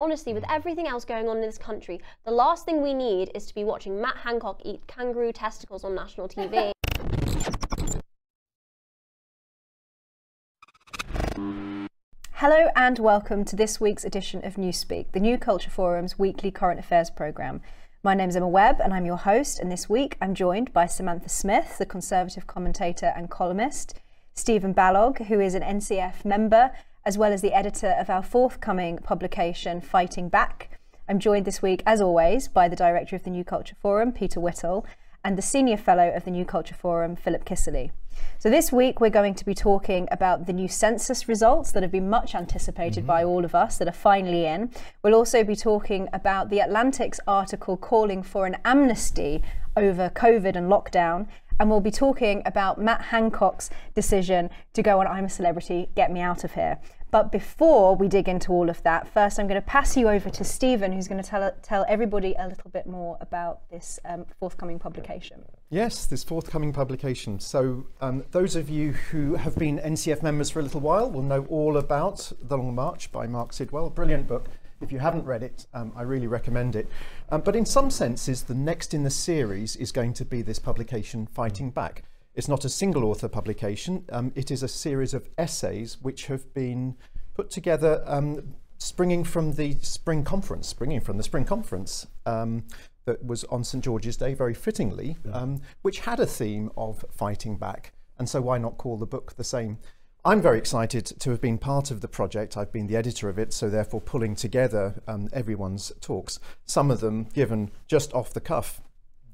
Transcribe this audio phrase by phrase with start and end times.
[0.00, 3.46] Honestly, with everything else going on in this country, the last thing we need is
[3.46, 6.70] to be watching Matt Hancock eat kangaroo testicles on national TV.
[12.34, 16.78] Hello and welcome to this week's edition of Newspeak, the New Culture Forum's weekly current
[16.78, 17.60] affairs programme.
[18.04, 21.28] My name's Emma Webb and I'm your host, and this week I'm joined by Samantha
[21.28, 23.94] Smith, the Conservative commentator and columnist,
[24.32, 26.70] Stephen Balogh, who is an NCF member,
[27.08, 30.78] as well as the editor of our forthcoming publication, Fighting Back.
[31.08, 34.38] I'm joined this week, as always, by the director of the New Culture Forum, Peter
[34.38, 34.84] Whittle,
[35.24, 37.92] and the senior fellow of the New Culture Forum, Philip Kiszely.
[38.38, 41.92] So, this week we're going to be talking about the new census results that have
[41.92, 43.06] been much anticipated mm-hmm.
[43.06, 44.70] by all of us that are finally in.
[45.02, 49.42] We'll also be talking about the Atlantic's article calling for an amnesty
[49.78, 51.26] over COVID and lockdown.
[51.60, 56.12] And we'll be talking about Matt Hancock's decision to go on I'm a Celebrity, Get
[56.12, 56.78] Me Out of Here.
[57.10, 60.28] But before we dig into all of that, first I'm going to pass you over
[60.28, 64.26] to Stephen, who's going to tell, tell everybody a little bit more about this um,
[64.38, 65.42] forthcoming publication.
[65.70, 67.40] Yes, this forthcoming publication.
[67.40, 71.22] So, um, those of you who have been NCF members for a little while will
[71.22, 73.88] know all about The Long March by Marc Sidwell.
[73.88, 74.48] Brilliant book.
[74.82, 76.88] If you haven't read it, um, I really recommend it.
[77.30, 80.58] Um, but in some senses, the next in the series is going to be this
[80.58, 82.04] publication, Fighting Back.
[82.38, 86.54] It's not a single author publication, um, it is a series of essays which have
[86.54, 86.94] been
[87.34, 92.62] put together um, springing from the spring conference, springing from the spring conference um,
[93.06, 95.32] that was on St George's Day, very fittingly, yeah.
[95.32, 97.92] Um, which had a theme of fighting back.
[98.20, 99.78] And so, why not call the book the same?
[100.24, 102.56] I'm very excited to have been part of the project.
[102.56, 106.38] I've been the editor of it, so therefore pulling together um, everyone's talks.
[106.64, 108.80] Some of them given just off the cuff,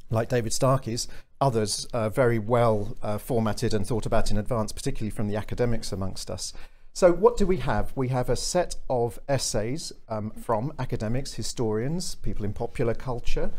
[0.08, 1.06] like David Starkey's,
[1.44, 5.92] others uh, very well uh, formatted and thought about in advance, particularly from the academics
[5.92, 6.54] amongst us.
[6.94, 7.92] So, what do we have?
[7.94, 13.50] We have a set of essays um, from academics, historians, people in popular culture,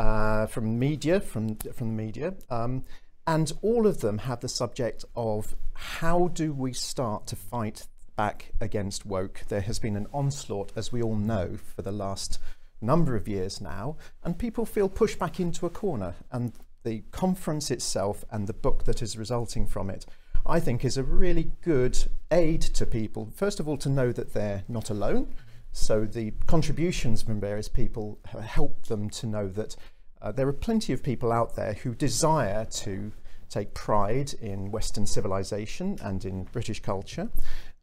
[0.00, 2.84] uh, from media, from, from the media, um,
[3.26, 8.52] and all of them have the subject of how do we start to fight back
[8.60, 9.42] against woke?
[9.48, 12.40] There has been an onslaught, as we all know, for the last
[12.80, 16.14] number of years now, and people feel pushed back into a corner.
[16.32, 20.06] And the conference itself and the book that is resulting from it,
[20.46, 21.98] I think is a really good
[22.30, 23.30] aid to people.
[23.34, 25.34] First of all, to know that they're not alone.
[25.72, 29.76] So the contributions from various people help them to know that
[30.22, 33.12] uh, there are plenty of people out there who desire to
[33.48, 37.30] take pride in Western civilization and in British culture.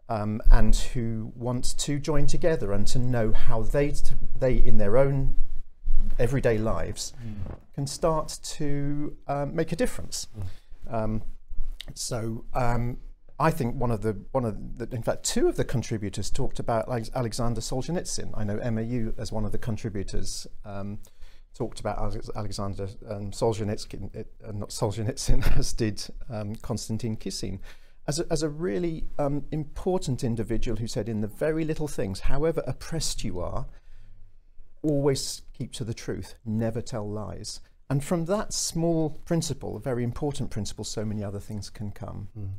[0.09, 3.93] Um, and who want to join together and to know how they,
[4.39, 5.35] they in their own
[6.17, 7.57] everyday lives mm.
[7.77, 10.27] Can start to um, make a difference.
[10.35, 10.93] Mm.
[10.93, 11.21] Um,
[11.93, 12.97] so um,
[13.39, 16.59] I think one of the one of the, in fact two of the contributors talked
[16.59, 18.31] about Alexander Solzhenitsyn.
[18.33, 20.97] I know Emma, you as one of the contributors um,
[21.53, 21.99] talked about
[22.35, 27.59] Alexander um, Solzhenitsyn, uh, not Solzhenitsyn, as did um, Konstantin Kisin.
[28.07, 32.21] As a, as a really um, important individual who said, in the very little things,
[32.21, 33.67] however oppressed you are,
[34.87, 37.59] always keep to the truth, never tell lies.
[37.89, 42.27] And from that small principle, a very important principle, so many other things can come.
[42.37, 42.49] Mm.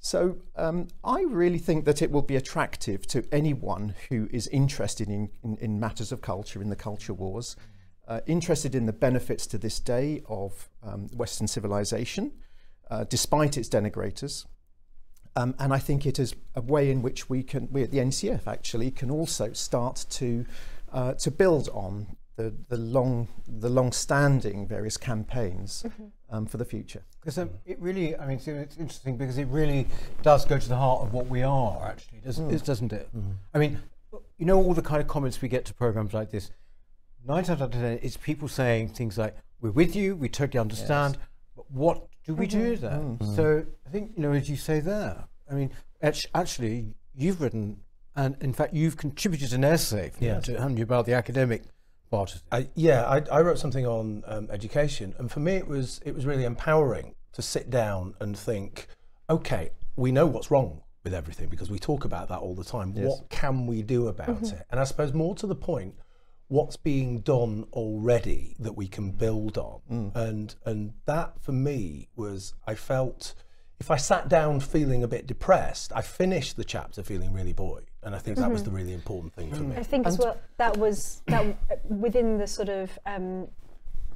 [0.00, 5.08] So um, I really think that it will be attractive to anyone who is interested
[5.08, 7.56] in, in, in matters of culture, in the culture wars,
[8.06, 12.32] uh, interested in the benefits to this day of um, Western civilization,
[12.90, 14.44] uh, despite its denigrators.
[15.36, 17.98] Um, and I think it is a way in which we can, we at the
[17.98, 20.44] NCF actually, can also start to
[20.94, 22.06] uh, to build on
[22.36, 26.04] the, the long the long-standing various campaigns mm-hmm.
[26.30, 27.02] um, for the future.
[27.20, 29.86] Because um, it really, I mean, it's, it's, interesting because it really
[30.22, 32.64] does go to the heart of what we are, actually, doesn't, mm.
[32.64, 33.08] doesn't it?
[33.16, 33.34] Mm.
[33.54, 33.80] I mean,
[34.38, 36.50] you know, all the kind of comments we get to programs like this.
[37.26, 40.60] Nine times out of ten, it's people saying things like, "We're with you, we totally
[40.60, 41.26] understand, yes.
[41.56, 42.58] but what do we mm-hmm.
[42.58, 43.34] do then?" Mm-hmm.
[43.34, 45.70] So I think you know, as you say there, I mean,
[46.02, 47.78] actually, you've written
[48.16, 50.44] and in fact, you've contributed an essay yes.
[50.44, 51.62] to, haven't you, about the academic
[52.10, 52.42] part.
[52.52, 56.14] I, yeah, I, I, wrote something on um, education, and for me, it was it
[56.14, 58.88] was really empowering to sit down and think,
[59.28, 62.92] okay, we know what's wrong with everything because we talk about that all the time.
[62.96, 63.06] Yes.
[63.06, 64.56] What can we do about mm-hmm.
[64.56, 64.66] it?
[64.70, 65.94] And I suppose more to the point,
[66.48, 70.16] what's being done already that we can build on, mm.
[70.16, 73.34] and and that for me was I felt
[73.80, 77.90] if I sat down feeling a bit depressed, I finished the chapter feeling really buoyed,
[78.02, 78.48] and I think mm-hmm.
[78.48, 78.76] that was the mm-hmm.
[78.76, 79.76] really important thing for me.
[79.76, 81.56] I think as well that was that
[81.88, 83.48] within the sort of um,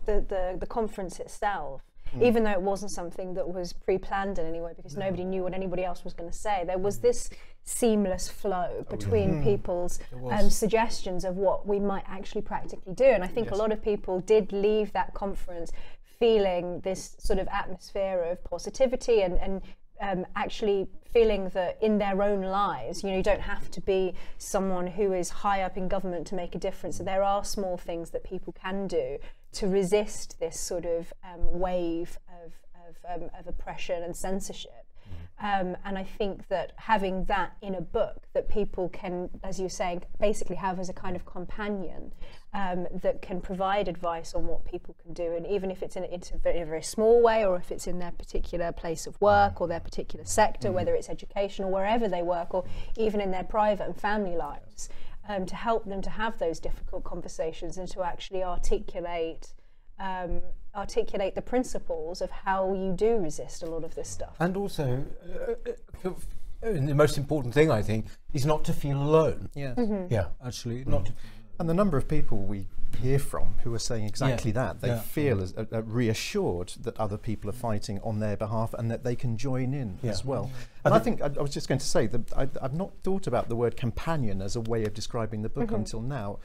[0.06, 1.82] the, the the conference itself.
[2.16, 2.26] Mm.
[2.26, 5.04] Even though it wasn't something that was pre-planned in any way, because no.
[5.04, 7.28] nobody knew what anybody else was going to say, there was this
[7.64, 9.42] seamless flow between Hmm.
[9.42, 10.00] people's
[10.30, 13.04] um, suggestions of what we might actually practically do.
[13.04, 15.70] And I think a lot of people did leave that conference
[16.18, 19.62] feeling this sort of atmosphere of positivity and, and
[20.00, 24.14] um, actually feeling that in their own lives, you know, you don't have to be
[24.36, 26.98] someone who is high up in government to make a difference.
[26.98, 29.18] That there are small things that people can do
[29.52, 32.52] to resist this sort of um, wave of,
[32.88, 34.87] of, um, of oppression and censorship.
[35.40, 39.68] Um, and I think that having that in a book that people can, as you're
[39.68, 42.12] saying, basically have as a kind of companion
[42.52, 46.04] um, that can provide advice on what people can do, and even if it's in
[46.04, 49.60] it's a very, very small way, or if it's in their particular place of work
[49.60, 52.64] or their particular sector, whether it's education or wherever they work, or
[52.96, 54.88] even in their private and family lives,
[55.28, 59.52] um, to help them to have those difficult conversations and to actually articulate.
[60.00, 60.42] Um,
[60.74, 64.36] articulate the principles of how you do resist a lot of this stuff.
[64.38, 65.52] And also, uh,
[66.04, 66.10] uh,
[66.62, 69.50] uh, the most important thing I think is not to feel alone.
[69.54, 69.78] Yes.
[70.08, 70.26] Yeah.
[70.44, 71.10] Actually, not.
[71.58, 72.68] And the number of people we
[73.00, 75.00] hear from who are saying exactly that, they yeah.
[75.00, 79.04] feel as, uh, uh, reassured that other people are fighting on their behalf and that
[79.04, 80.10] they can join in Yeah.
[80.10, 80.50] as well.
[80.84, 83.26] And I think I, I was just going to say that I, I've not thought
[83.26, 86.38] about the word companion as a way of describing the book until now.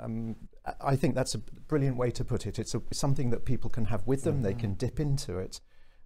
[0.00, 0.36] Um,
[0.80, 2.58] I- think that's a brilliant way to put it.
[2.58, 4.42] It's a, something that people can have with them.
[4.42, 4.60] They mm-hmm.
[4.60, 5.60] can dip into it.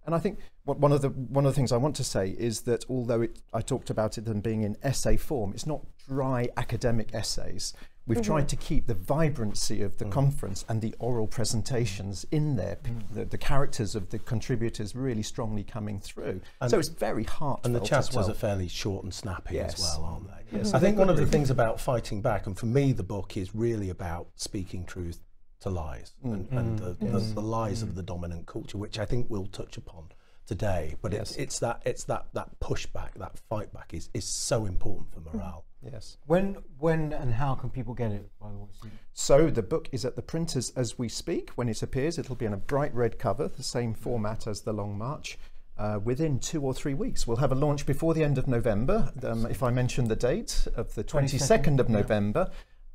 [0.05, 2.35] And I think what, one of the one of the things I want to say
[2.37, 5.85] is that although it, I talked about it them being in essay form, it's not
[6.07, 7.73] dry academic essays.
[8.05, 8.25] We've mm-hmm.
[8.25, 10.11] tried to keep the vibrancy of the mm.
[10.11, 13.01] conference and the oral presentations in there, p- mm.
[13.13, 16.41] the, the characters of the contributors really strongly coming through.
[16.59, 18.31] And so it's very heartfelt And the as chapters well.
[18.31, 19.75] are fairly short and snappy Yes.
[19.75, 20.57] as well, aren't they?
[20.57, 20.73] Yes.
[20.73, 23.55] I think one of the things about fighting back, and for me, the book is
[23.55, 25.19] really about speaking truth
[25.61, 26.33] to lies mm.
[26.33, 29.77] and, and the, the, the lies of the dominant culture, which I think we'll touch
[29.77, 30.09] upon
[30.45, 30.95] today.
[31.01, 31.39] But it's, Yes.
[31.39, 35.63] it's that it's that that pushback, that fight back is, is so important for morale.
[35.91, 36.17] Yes.
[36.27, 38.29] When, when, and how can people get it?
[38.39, 38.67] By the way,
[39.13, 41.51] So the book is at the printers as we speak.
[41.51, 44.73] When it appears, it'll be in a bright red cover, the same format as the
[44.73, 45.37] Long March.
[45.77, 49.11] Uh, within two or three weeks, we'll have a launch before the end of November.
[49.23, 51.89] Um, if I mention the date of the 22nd of.
[51.89, 52.51] November,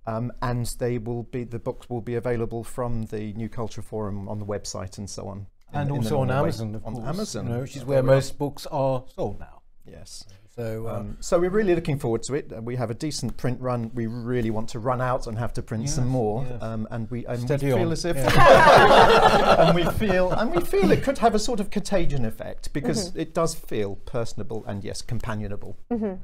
[0.06, 4.28] um, and they will be the books will be available from the New Culture Forum
[4.28, 5.38] on the website and so on.
[5.38, 6.34] in- and in also on way.
[6.34, 7.06] Amazon, of on course.
[7.06, 9.60] Amazon, you know, which is where most books are sold now.
[9.84, 10.24] Yes.
[10.58, 12.52] So, uh, Um, so we're really looking forward to it.
[12.52, 13.92] Uh, We have a decent print run.
[13.94, 16.44] We really want to run out and have to print some more.
[16.50, 16.60] yes.
[16.62, 17.92] Um, and we and Steady we feel on.
[17.92, 18.16] as if
[19.58, 23.10] and we feel and we feel it could have a sort of contagion effect because
[23.10, 23.20] Mm-hmm.
[23.20, 25.76] it does feel personable and yes, companionable.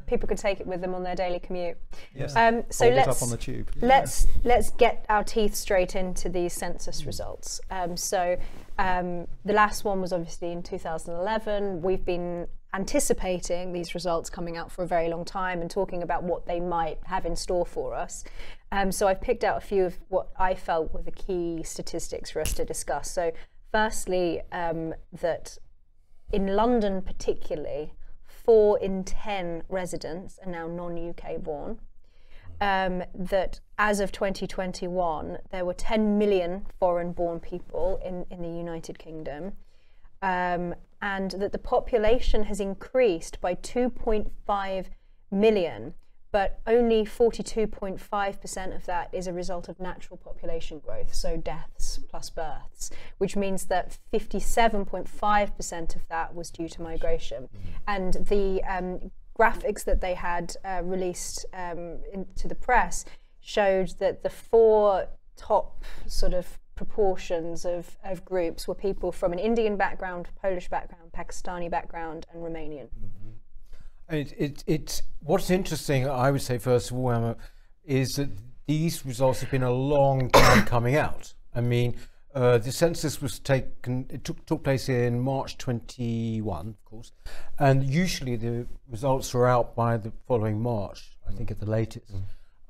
[0.06, 1.76] People could take it with them on their daily commute.
[2.14, 2.34] Yes.
[2.34, 3.70] Um, so Hold let's up on the tube.
[3.80, 7.60] let's let's get our teeth straight into these census results.
[7.70, 8.36] Um, so
[8.78, 11.82] um, the last one was obviously in 2011.
[11.82, 16.22] We've been anticipating these results coming out for a very long time and talking about
[16.22, 18.24] what they might have in store for us.
[18.72, 22.30] Um, so I've picked out a few of what I felt were the key statistics
[22.30, 23.10] for us to discuss.
[23.10, 23.32] So
[23.70, 25.56] firstly, um, that
[26.32, 27.94] in London particularly,
[28.26, 31.78] four in ten residents are now non-UK born
[32.60, 38.48] um, that as of 2021, there were 10 million foreign born people in, in the
[38.48, 39.52] United Kingdom,
[40.22, 40.74] um,
[41.04, 44.86] and that the population has increased by 2.5
[45.30, 45.92] million,
[46.32, 52.30] but only 42.5% of that is a result of natural population growth, so deaths plus
[52.30, 57.50] births, which means that 57.5% of that was due to migration.
[57.86, 63.04] And the um, graphics that they had uh, released um, into the press
[63.42, 69.38] showed that the four top sort of proportions of, of groups were people from an
[69.38, 72.88] Indian background, Polish background, Pakistani background, and Romanian.
[74.10, 77.36] It, it, it's what's interesting, I would say, first of all, Emma,
[77.84, 78.30] is that
[78.66, 81.34] these results have been a long time coming out.
[81.54, 81.96] I mean,
[82.34, 87.12] uh, the census was taken, it took, took place in March 21, of course,
[87.58, 92.12] and usually the results are out by the following March, I think at the latest.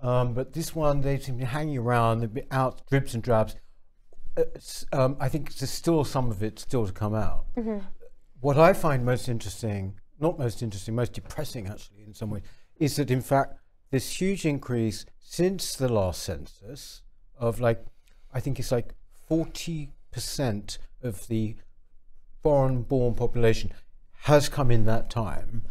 [0.02, 3.22] Um, but this one, they seem to be hanging around, they've been out dribs and
[3.22, 3.56] drabs.
[4.36, 4.42] Uh,
[4.92, 7.46] um, I think there's still some of it still to come out.
[8.40, 12.42] What I find most interesting, not most interesting, most depressing actually in some ways,
[12.76, 13.54] is that in fact
[13.90, 17.02] this huge increase since the last census
[17.38, 17.84] of like,
[18.32, 18.94] I think it's like
[19.30, 21.56] 40% of the
[22.42, 23.72] foreign born population
[24.22, 25.62] has come in that time.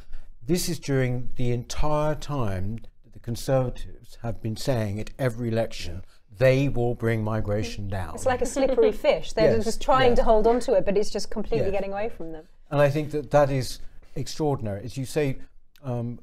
[0.45, 6.03] This is during the entire time that the Conservatives have been saying at every election
[6.37, 8.15] they will bring migration down.
[8.15, 9.33] It's like a slippery fish.
[9.33, 10.19] They're Yes, just trying yes.
[10.19, 11.73] to hold on to it, but it's just completely Yes.
[11.73, 12.45] getting away from them.
[12.71, 13.79] And I think that that is
[14.15, 14.83] extraordinary.
[14.83, 15.37] As you say,
[15.83, 16.19] um,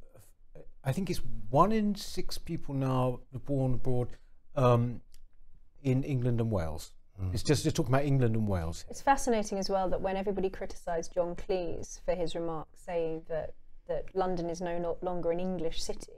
[0.84, 4.08] I think it's one in six people now born abroad
[4.56, 5.00] um,
[5.82, 6.92] in England and Wales.
[7.34, 8.86] It's just just talking about England and Wales.
[8.88, 13.52] It's fascinating as well that when everybody criticised John Cleese for his remarks saying that,
[13.88, 16.12] that London is no no longer an English city,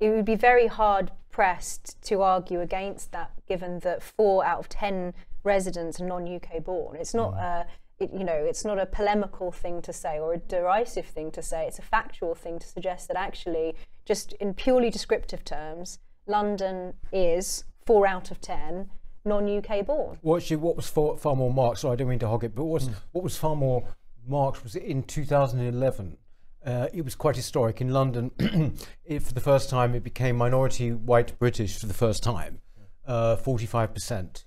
[0.00, 4.68] it would be very hard pressed to argue against that, given that four out of
[4.68, 6.96] ten residents are non-UK born.
[6.96, 7.38] It's not mm.
[7.38, 7.66] a
[8.00, 11.42] it, you know, it's not a polemical thing to say or a derisive thing to
[11.42, 11.66] say.
[11.66, 17.64] It's a factual thing to suggest that actually, just in purely descriptive terms, London is
[17.86, 18.90] four out of ten
[19.24, 20.18] non-UK born.
[20.22, 21.78] What actually, what was far, far more marked?
[21.80, 22.94] Sorry, I don't mean to hog it, but what was mm.
[23.12, 23.84] what was far more
[24.26, 26.16] marked was in 2011.
[26.64, 28.30] Uh, it was quite historic in London.
[29.04, 32.60] it, for the first time, it became minority white British for the first time,
[33.06, 34.44] uh, 45%.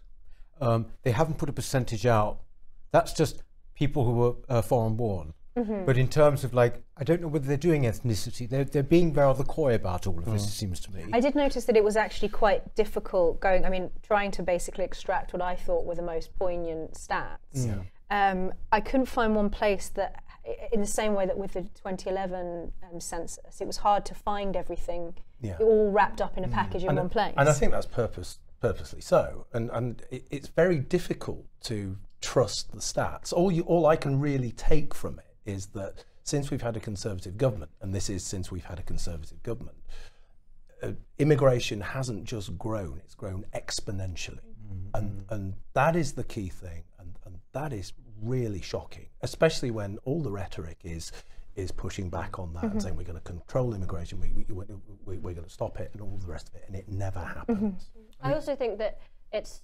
[0.59, 2.39] Um, they haven't put a percentage out.
[2.91, 3.43] That's just
[3.75, 5.33] people who were uh, foreign born.
[5.85, 8.47] But in terms of like, I don't know whether they're doing ethnicity.
[8.47, 10.43] They're, they're being rather coy about all of this.
[10.47, 11.05] It seems to me.
[11.11, 13.65] I did notice that it was actually quite difficult going.
[13.65, 17.37] I mean, trying to basically extract what I thought were the most poignant stats.
[18.11, 20.26] Um, I couldn't find one place that, i-
[20.71, 24.55] in the same way that with the 2011 um, census, it was hard to find
[24.55, 25.57] everything Yeah.
[25.59, 27.33] all wrapped up in a package in and, one place.
[27.37, 29.47] and I think that's purpose, purposely so.
[29.53, 33.33] And, and it, it's very difficult to trust the stats.
[33.33, 36.79] All, you, all I can really take from it is that since we've had a
[36.79, 39.77] Conservative government, and this is since we've had a Conservative government,
[40.83, 44.39] uh, immigration hasn't just grown, it's grown exponentially.
[44.93, 46.83] And, and that is the key thing.
[46.99, 51.11] And, and that is really shocking, especially when all the rhetoric is
[51.55, 52.79] is pushing back on that and mm-hmm.
[52.81, 54.63] saying we're going to control immigration, we, we,
[55.05, 57.19] we, we're going to stop it, and all the rest of it, and it never
[57.19, 57.39] mm-hmm.
[57.39, 57.89] happens.
[58.21, 58.35] I mm-hmm.
[58.35, 58.99] also think that
[59.33, 59.63] it's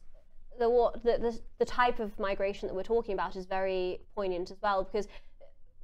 [0.60, 4.52] the what the, the the type of migration that we're talking about is very poignant
[4.52, 5.08] as well because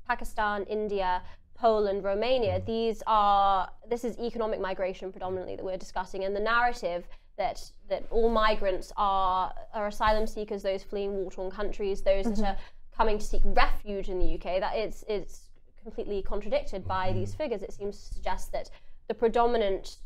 [0.07, 1.21] Pakistan, India,
[1.55, 7.07] Poland, Romania, these are this is economic migration predominantly that we're discussing, and the narrative
[7.39, 12.43] that that all migrants are are asylum seekers, those fleeing war-torn countries, those that mm-hmm.
[12.43, 12.57] are
[12.95, 15.49] coming to seek refuge in the UK, that it's it's
[15.81, 17.19] completely contradicted by mm-hmm.
[17.19, 17.63] these figures.
[17.63, 18.69] It seems to suggest that
[19.07, 19.97] the predominant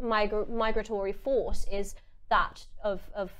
[0.00, 1.96] migra- migratory force is
[2.30, 3.32] that of, of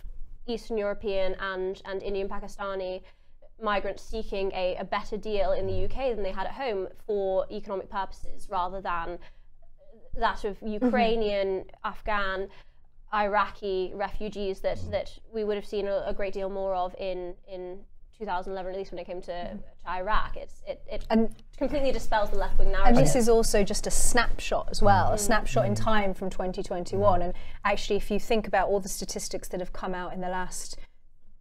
[0.47, 3.03] Eastern European and, and Indian Pakistani
[3.63, 7.47] migrants seeking a, a better deal in the UK than they had at home for
[7.51, 9.19] economic purposes rather than
[10.17, 10.85] that of mm-hmm.
[10.85, 12.49] Ukrainian, Afghan,
[13.13, 14.91] Iraqi refugees that, mm.
[14.91, 17.79] that we would have seen a, a great deal more of in, in
[18.19, 19.59] 2011, at least when it came to, mm.
[19.59, 20.37] to Iraq.
[20.37, 22.97] It's, it, it And- completely dispels the left wing narrative.
[22.97, 25.21] And this is also just a snapshot as well, a mm.
[25.21, 27.23] snapshot in time from 2021.
[27.23, 27.35] And
[27.65, 30.79] actually, if you think about all the statistics that have come out in the last,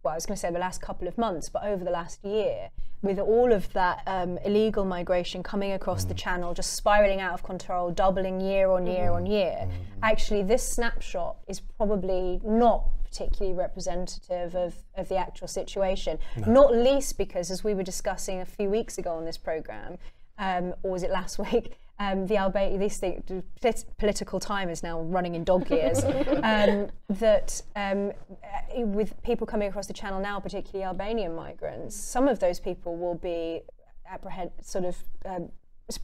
[0.02, 2.24] well, I was going to say the last couple of months, but over the last
[2.24, 2.70] year,
[3.02, 7.42] with all of that um, illegal migration coming across the channel, just spiraling out of
[7.42, 9.68] control, doubling year on year on year,
[10.02, 16.18] actually, this snapshot is probably not particularly representative of, of the actual situation.
[16.46, 19.98] Not least because, as we were discussing a few weeks ago on this programme,
[20.38, 21.78] um, or was it last week?
[22.00, 23.22] Um, the Albania, this thing,
[23.60, 26.04] polit- political time is now running in dog years.
[26.04, 28.12] um, that um,
[28.44, 32.96] uh, with people coming across the channel now, particularly Albanian migrants, some of those people
[32.96, 33.62] will be
[34.08, 35.50] apprehend, sort of um,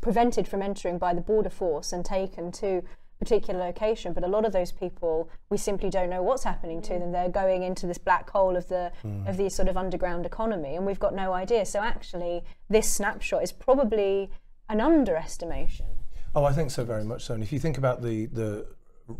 [0.00, 2.82] prevented from entering by the border force and taken to
[3.18, 4.12] particular location.
[4.12, 7.12] But a lot of those people we simply don't know what's happening to them.
[7.12, 8.92] They're going into this black hole of the
[9.26, 11.64] of the sort of underground economy and we've got no idea.
[11.64, 14.30] So actually this snapshot is probably
[14.68, 15.86] an underestimation
[16.34, 17.34] Oh, I think so very much so.
[17.34, 18.66] And if you think about the the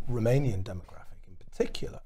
[0.09, 2.01] Romanian demographic in particular,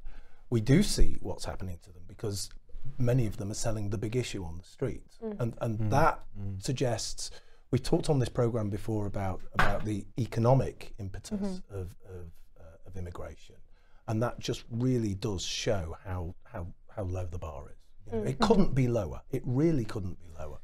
[0.50, 2.50] we do see what's happening to them because
[2.98, 5.39] many of them are selling the big issue on the street, mm.
[5.39, 5.89] and and mm.
[5.89, 6.63] that mm.
[6.63, 7.31] suggests.
[7.72, 11.75] We talked on this program before about about the economic impetus mm-hmm.
[11.75, 13.58] of of, uh, of immigration,
[14.08, 17.77] and that just really does show how how how low the bar is.
[18.05, 18.43] You know, It mm-hmm.
[18.43, 19.22] couldn't be lower.
[19.29, 20.58] It really couldn't be lower.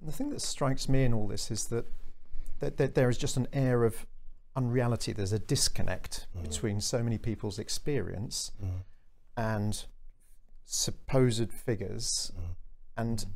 [0.00, 1.86] The thing that strikes me in all this is that,
[2.60, 4.06] that, that there is just an air of
[4.54, 5.12] unreality.
[5.12, 6.42] There's a disconnect mm.
[6.42, 8.82] between so many people's experience mm.
[9.36, 9.84] and
[10.64, 12.32] supposed figures.
[12.36, 12.42] Mm.
[12.98, 13.26] And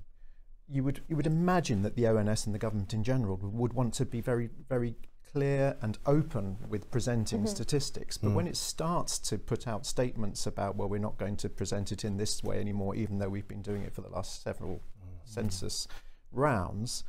[0.68, 3.72] you would you would imagine that the ONS and the government in general would, would
[3.72, 4.94] want to be very very
[5.32, 7.48] clear and open with presenting mm-hmm.
[7.48, 8.16] statistics.
[8.18, 11.92] But when it starts to put out statements about well we're not going to present
[11.92, 14.80] it in this way anymore, even though we've been doing it for the last several
[15.24, 15.86] census
[16.32, 17.04] rounds,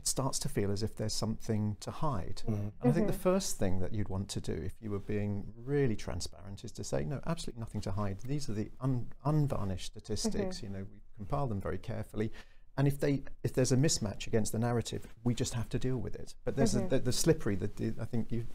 [0.00, 2.40] it starts to feel as if there's something to hide.
[2.48, 2.68] Mm-hmm.
[2.80, 3.22] And I think the mm-hmm.
[3.22, 6.84] first thing that you'd want to do if you were being really transparent is to
[6.84, 8.16] say, no, absolutely nothing to hide.
[8.24, 10.56] These are the un- unvarnished statistics.
[10.56, 10.66] Mm-hmm.
[10.66, 12.32] You know, we compile them very carefully.
[12.78, 15.98] And if they, if there's a mismatch against the narrative, we just have to deal
[15.98, 16.34] with it.
[16.46, 18.46] But there's a, the, the slippery, the, the, I think you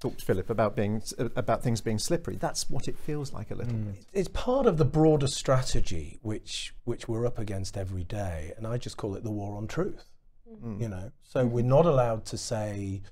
[0.00, 2.34] talked to Philip about being uh, about things being slippery.
[2.34, 3.92] That's what it feels like a little mm.
[3.92, 4.06] bit.
[4.12, 8.76] It's part of the broader strategy which which we're up against every day, and I
[8.76, 10.09] just call it the war on truth.
[10.50, 10.80] Mm.
[10.80, 11.54] You know, so mm-hmm.
[11.54, 13.02] we're not allowed to say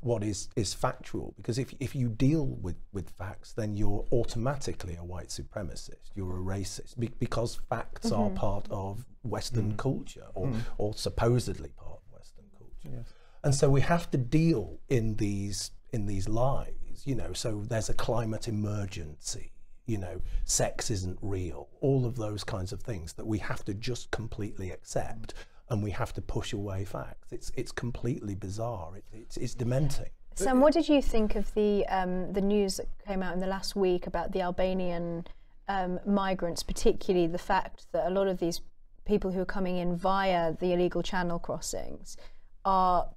[0.00, 4.96] what is is factual because if if you deal with with facts then you're automatically
[4.96, 8.22] a white supremacist you're a racist be, because facts mm-hmm.
[8.22, 9.76] are part of western mm.
[9.76, 10.60] culture or mm.
[10.78, 13.12] or supposedly part of western culture yes.
[13.42, 17.90] and so we have to deal in these in these lies you know so there's
[17.90, 19.52] a climate emergency
[19.86, 23.74] you know sex isn't real all of those kinds of things that we have to
[23.74, 27.32] just completely accept mm and we have to push away facts.
[27.32, 28.96] It's it's completely bizarre.
[28.96, 30.10] It, it's it's dementing.
[30.36, 33.46] Sam, what did you think of the um, the news that came out in the
[33.46, 35.26] last week about the Albanian
[35.68, 38.60] um, migrants, particularly the fact that a lot of these
[39.04, 42.16] people who are coming in via the illegal channel crossings
[42.64, 43.08] are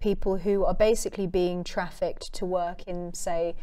[0.00, 3.54] people who are basically being trafficked to work in, say,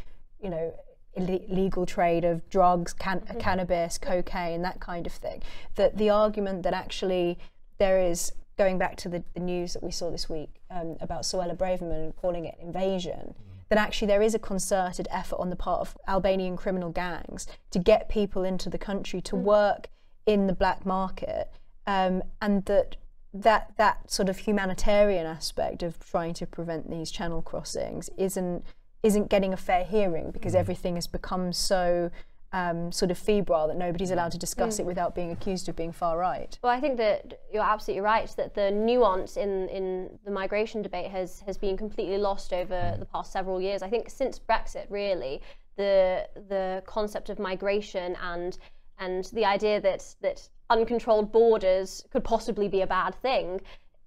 [0.42, 0.74] you know,
[1.14, 3.38] illegal trade of drugs, can- mm-hmm.
[3.38, 5.42] cannabis, cocaine, that kind of thing.
[5.74, 7.38] That the argument that actually
[7.82, 11.22] there is going back to the, the news that we saw this week um, about
[11.22, 13.68] Suella Braverman calling it invasion, mm.
[13.70, 17.80] that actually there is a concerted effort on the part of Albanian criminal gangs to
[17.80, 19.42] get people into the country to mm.
[19.42, 19.88] work
[20.26, 21.50] in the black market,
[21.88, 22.96] um, and that
[23.34, 28.62] that that sort of humanitarian aspect of trying to prevent these channel crossings isn't
[29.02, 30.58] isn't getting a fair hearing because mm.
[30.58, 32.12] everything has become so
[32.52, 34.80] um, sort of febrile that nobody's allowed to discuss mm.
[34.80, 36.58] it without being accused of being far right.
[36.62, 41.10] Well, I think that you're absolutely right that the nuance in, in the migration debate
[41.10, 43.82] has, has been completely lost over the past several years.
[43.82, 45.40] I think since Brexit, really,
[45.76, 48.58] the the concept of migration and
[48.98, 53.60] and the idea that that uncontrolled borders could possibly be a bad thing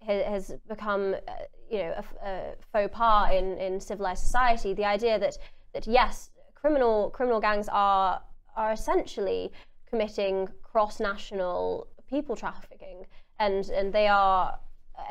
[0.06, 1.32] has, become, uh,
[1.72, 4.74] you know, a, a faux pas in, in civilized society.
[4.74, 5.38] The idea that
[5.74, 8.22] that yes, criminal criminal gangs are
[8.56, 9.52] are essentially
[9.90, 13.06] committing cross-national people trafficking,
[13.40, 14.60] and and they are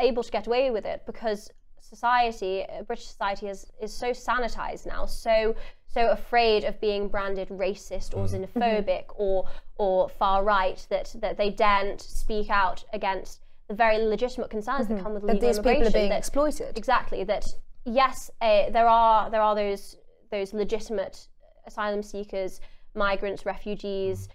[0.01, 5.07] able to get away with it because society, British society, is is so sanitized now,
[5.07, 5.55] so
[5.87, 8.49] so afraid of being branded racist or mm.
[8.55, 14.51] xenophobic or or far right that that they daren't speak out against the very legitimate
[14.51, 14.97] concerns mm-hmm.
[14.97, 15.83] that come with legal that these immigration.
[15.83, 16.77] people are being that, exploited.
[16.77, 17.25] Exactly.
[17.25, 17.47] That
[17.85, 19.97] yes, uh, there are there are those
[20.31, 21.29] those legitimate
[21.67, 22.61] asylum seekers
[22.95, 24.29] migrants, refugees,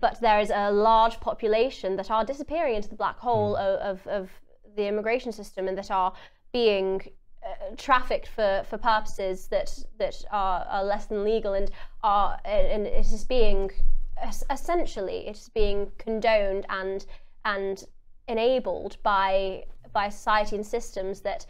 [0.00, 3.60] but there is a large population that are disappearing into the black hole mm.
[3.60, 4.30] of, of, of,
[4.76, 6.12] the immigration system and that are
[6.52, 7.00] being
[7.44, 11.70] uh, trafficked for, for purposes that that are, are less than legal and
[12.02, 13.70] are and it is being
[14.50, 17.06] essentially it is being condoned and
[17.44, 17.84] and
[18.26, 19.62] enabled by
[19.92, 21.46] by society and systems that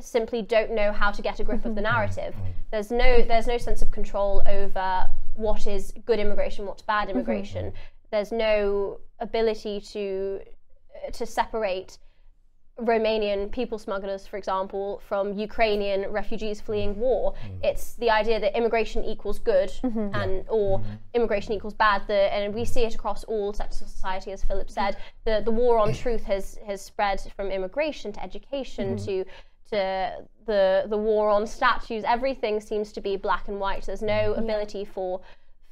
[0.00, 2.34] simply don't know how to get a grip of the narrative.
[2.70, 7.18] There's no there's no sense of control over what is good immigration, what's bad mm-hmm.
[7.18, 7.66] immigration.
[7.66, 7.76] Mm-hmm.
[8.10, 10.40] There's no ability to
[11.12, 11.98] to separate
[12.80, 17.32] Romanian people smugglers, for example, from Ukrainian refugees fleeing war.
[17.32, 17.64] Mm.
[17.64, 20.14] It's the idea that immigration equals good mm-hmm.
[20.14, 20.92] and or mm-hmm.
[21.14, 22.02] immigration equals bad.
[22.06, 24.98] The, and we see it across all sectors of society, as Philip said.
[25.24, 29.06] The the war on truth has has spread from immigration to education mm-hmm.
[29.06, 29.24] to
[29.70, 33.86] to the the war on statues, everything seems to be black and white.
[33.86, 34.40] There's no yeah.
[34.40, 35.20] ability for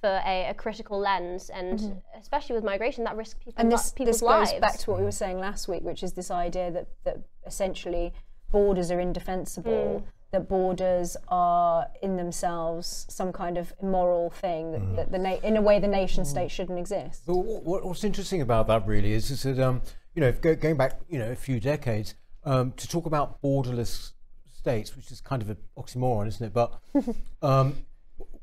[0.05, 2.21] for a, a critical lens, and mm-hmm.
[2.21, 4.53] especially with migration, that risks people, and this, people's this lives.
[4.53, 7.19] goes back to what we were saying last week, which is this idea that that
[7.47, 8.13] essentially
[8.51, 10.05] borders are indefensible.
[10.05, 10.11] Mm.
[10.33, 14.97] That borders are in themselves some kind of immoral thing that, mm.
[14.97, 16.51] that the na- in a way the nation state mm.
[16.51, 17.23] shouldn't exist.
[17.25, 19.81] But what, what's interesting about that really is, is that um,
[20.13, 24.13] you know go, going back you know a few decades, um, to talk about borderless
[24.53, 26.53] states, which is kind of an oxymoron, isn't it?
[26.53, 26.79] But
[27.43, 27.85] um,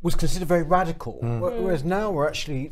[0.02, 1.20] was considered very radical.
[1.22, 1.40] Mm.
[1.64, 2.72] Whereas now we're actually,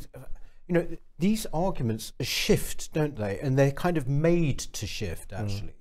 [0.68, 0.88] you know,
[1.18, 3.39] these arguments shift, don't they?
[3.39, 5.39] And they're kind of made to shift, mm.
[5.39, 5.74] actually.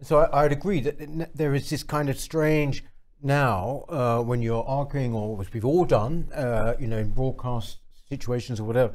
[0.00, 0.06] Mm.
[0.06, 2.84] So I, would agree that there is this kind of strange
[3.20, 7.78] now uh, when you're arguing, or which we've all done, uh, you know, in broadcast
[8.08, 8.94] situations or whatever.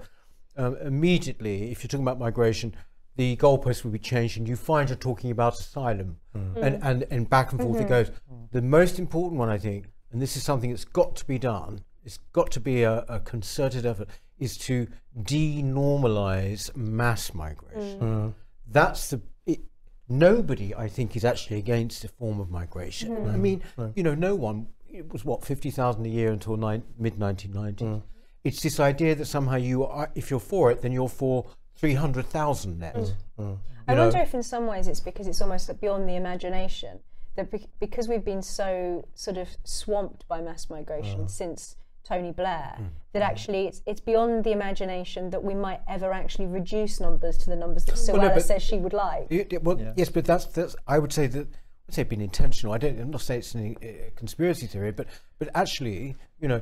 [0.55, 2.75] Um, immediately, if you're talking about migration,
[3.15, 6.55] the goalposts will be changed and you find you're talking about asylum mm.
[6.57, 7.85] and, and, and back and forth mm-hmm.
[7.85, 8.11] it goes.
[8.51, 11.81] The most important one, I think, and this is something that's got to be done,
[12.03, 14.87] it's got to be a, a concerted effort, is to
[15.21, 17.99] denormalize mass migration.
[17.99, 18.33] Mm.
[18.67, 19.21] That's the.
[19.45, 19.61] It,
[20.09, 23.15] nobody, I think, is actually against a form of migration.
[23.15, 23.33] Mm.
[23.33, 23.63] I mean,
[23.95, 24.67] you know, no one.
[24.87, 26.57] It was what fifty thousand a year until
[26.99, 27.87] mid nineteen nineties.
[27.87, 28.03] Mm.
[28.43, 32.79] It's this idea that somehow you are, if you're for it, then you're for 300,000
[32.79, 32.95] net.
[32.95, 33.15] Mm.
[33.39, 33.57] Mm.
[33.87, 34.03] I know?
[34.03, 36.99] wonder if in some ways it's because it's almost beyond the imagination
[37.35, 42.77] that be- because we've been so sort of swamped by mass migration since Tony Blair,
[43.13, 47.49] that actually it's it's beyond the imagination that we might ever actually reduce numbers to
[47.49, 49.27] the numbers that Well, no, says she would like.
[49.31, 50.75] Y- y- well, yes, but that's that's.
[50.87, 51.47] I would say that.
[51.87, 52.73] I'd say it's been intentional.
[52.73, 52.99] I don't.
[52.99, 55.07] I'm not saying it's a uh, conspiracy theory, but
[55.39, 56.61] but actually, you know,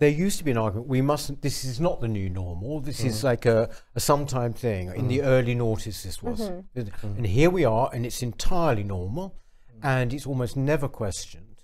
[0.00, 0.88] there used to be an argument.
[0.88, 1.42] We mustn't.
[1.42, 2.80] This is not the new normal.
[2.80, 4.92] This is like a, a sometime thing.
[4.96, 6.80] In the early noughties, this was, mm-hmm.
[6.80, 7.16] Mm-hmm.
[7.18, 9.36] and here we are, and it's entirely normal,
[9.82, 11.62] and it's almost never questioned.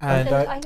[0.00, 0.60] And And uh, I,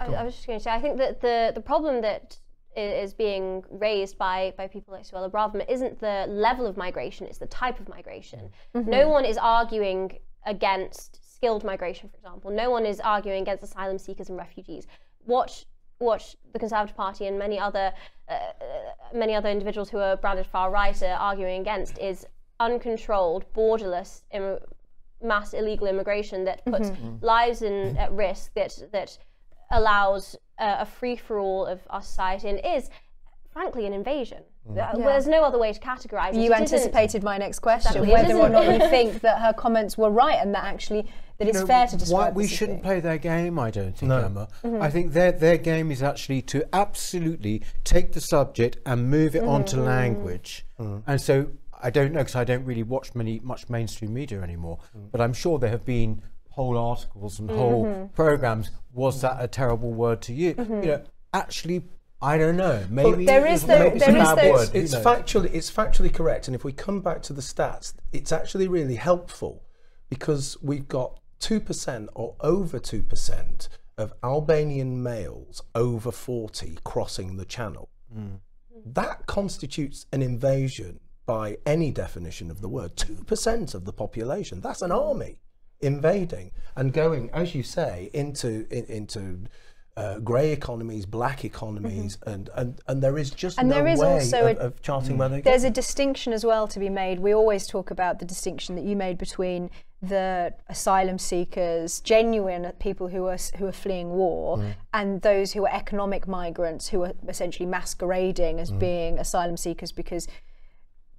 [0.00, 2.38] I, I was just going to say, I think that the, the problem that
[2.76, 7.38] is being raised by, by people like Suella Braverman isn't the level of migration, it's
[7.38, 8.50] the type of migration.
[8.74, 12.50] No one is arguing against skilled migration, for example.
[12.50, 14.86] No one is arguing against asylum seekers and refugees.
[15.24, 15.64] What
[15.98, 17.92] what the Conservative Party and many other
[18.28, 18.44] uh, uh,
[19.14, 22.26] many other individuals who are branded far right are arguing against is
[22.58, 24.58] uncontrolled, borderless Im-
[25.22, 29.18] mass illegal immigration that puts lives in at risk that that
[29.70, 32.90] allows uh, a free for all of our society and is
[33.50, 34.42] frankly an invasion.
[34.68, 36.36] Uh, There's no other way to categorize it.
[36.36, 38.12] You It isn't- anticipated my next question, Exactly.
[38.12, 41.06] Whether or not you think that her comments were right and that actually
[41.38, 42.34] that it's know, fair to describe.
[42.34, 43.58] why we shouldn't being- play their game.
[43.58, 44.18] I don't think, No.
[44.18, 44.48] Emma.
[44.62, 44.82] Mm-hmm.
[44.82, 49.42] I think their their game is actually to absolutely take the subject and move it
[49.42, 49.86] onto mm-hmm.
[49.86, 50.66] language.
[50.78, 51.02] Mm.
[51.06, 51.48] And so
[51.82, 54.78] I don't know because I don't really watch many much mainstream media anymore.
[54.96, 55.10] Mm.
[55.10, 58.06] But I'm sure there have been whole articles and whole mm-hmm.
[58.14, 58.70] programs.
[58.92, 60.54] Was that a terrible word to you?
[60.56, 61.82] You know, actually,
[62.22, 62.86] I don't know.
[62.88, 64.78] Maybe there it is was- though- maybe it's a there is bad though- word, who
[64.78, 65.04] it's knows?
[65.04, 68.94] factually it's factually correct and if we come back to the stats it's actually really
[68.94, 69.62] helpful
[70.08, 77.90] because we've got 2% or over 2% of Albanian males over 40 crossing the channel.
[78.16, 78.38] Mm.
[78.86, 82.96] That constitutes an invasion by any definition of the word.
[82.96, 85.40] 2% of the population that's an army
[85.80, 89.44] invading and going as you say into in, into
[89.96, 92.30] uh, grey economies, black economies, mm-hmm.
[92.30, 94.82] and, and, and there is just And no there is way also of, a- of
[94.82, 95.50] charting where they go.
[95.50, 97.20] There's a distinction as well to be made.
[97.20, 99.70] We always talk about the distinction that you made between
[100.02, 104.74] the asylum seekers, genuine people who are who are fleeing war, mm.
[104.92, 108.78] and those who are economic migrants who are essentially masquerading as mm.
[108.78, 110.28] being asylum seekers because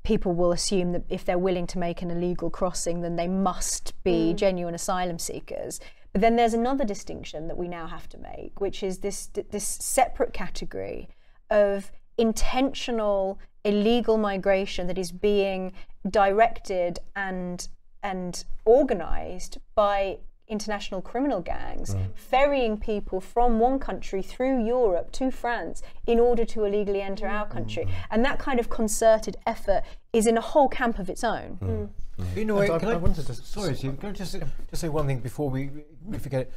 [0.04, 3.94] people will assume that if they're willing to make an illegal crossing, then they must
[4.04, 4.36] be mm.
[4.36, 5.80] genuine asylum seekers.
[6.16, 9.68] But then there's another distinction that we now have to make, which is this this
[9.68, 11.10] separate category
[11.50, 15.74] of intentional illegal migration that is being
[16.10, 17.68] directed and
[18.02, 25.82] and organized by international criminal gangs ferrying people from one country through Europe to France
[26.08, 27.84] in order to illegally enter our country.
[27.84, 27.92] Mm.
[28.12, 31.90] And that kind of concerted effort is in a whole camp of its own mm.
[32.36, 34.38] You know, I- can I I, wanted to- sorry, Steve, can I just,
[34.70, 35.70] just say one thing before we,
[36.04, 36.52] we forget it?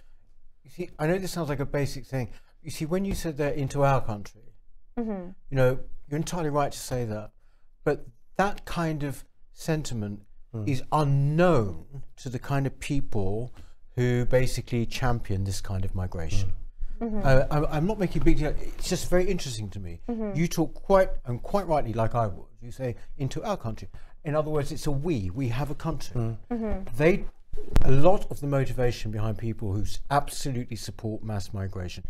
[0.64, 2.30] You see, I know this sounds like a basic thing.
[2.62, 4.52] You see, when you said they're into our country,
[4.98, 5.30] mm-hmm.
[5.50, 7.30] you know, you're entirely right to say that.
[7.84, 10.64] But that kind of sentiment hmm.
[10.66, 13.52] is unknown to the kind of people
[13.96, 16.50] who basically champion this kind of migration.
[16.50, 16.54] Hmm.
[17.00, 17.20] Mm-hmm.
[17.24, 18.54] Uh, I'm, I'm not making a big deal.
[18.60, 20.00] It's just very interesting to me.
[20.08, 20.36] Mm-hmm.
[20.36, 22.46] You talk quite and quite rightly, like I would.
[22.60, 23.88] You say into our country.
[24.24, 25.30] In other words, it's a we.
[25.30, 26.20] We have a country.
[26.20, 26.36] Mm.
[26.50, 26.96] Mm-hmm.
[26.96, 27.24] They,
[27.82, 32.04] a lot of the motivation behind people who absolutely support mass migration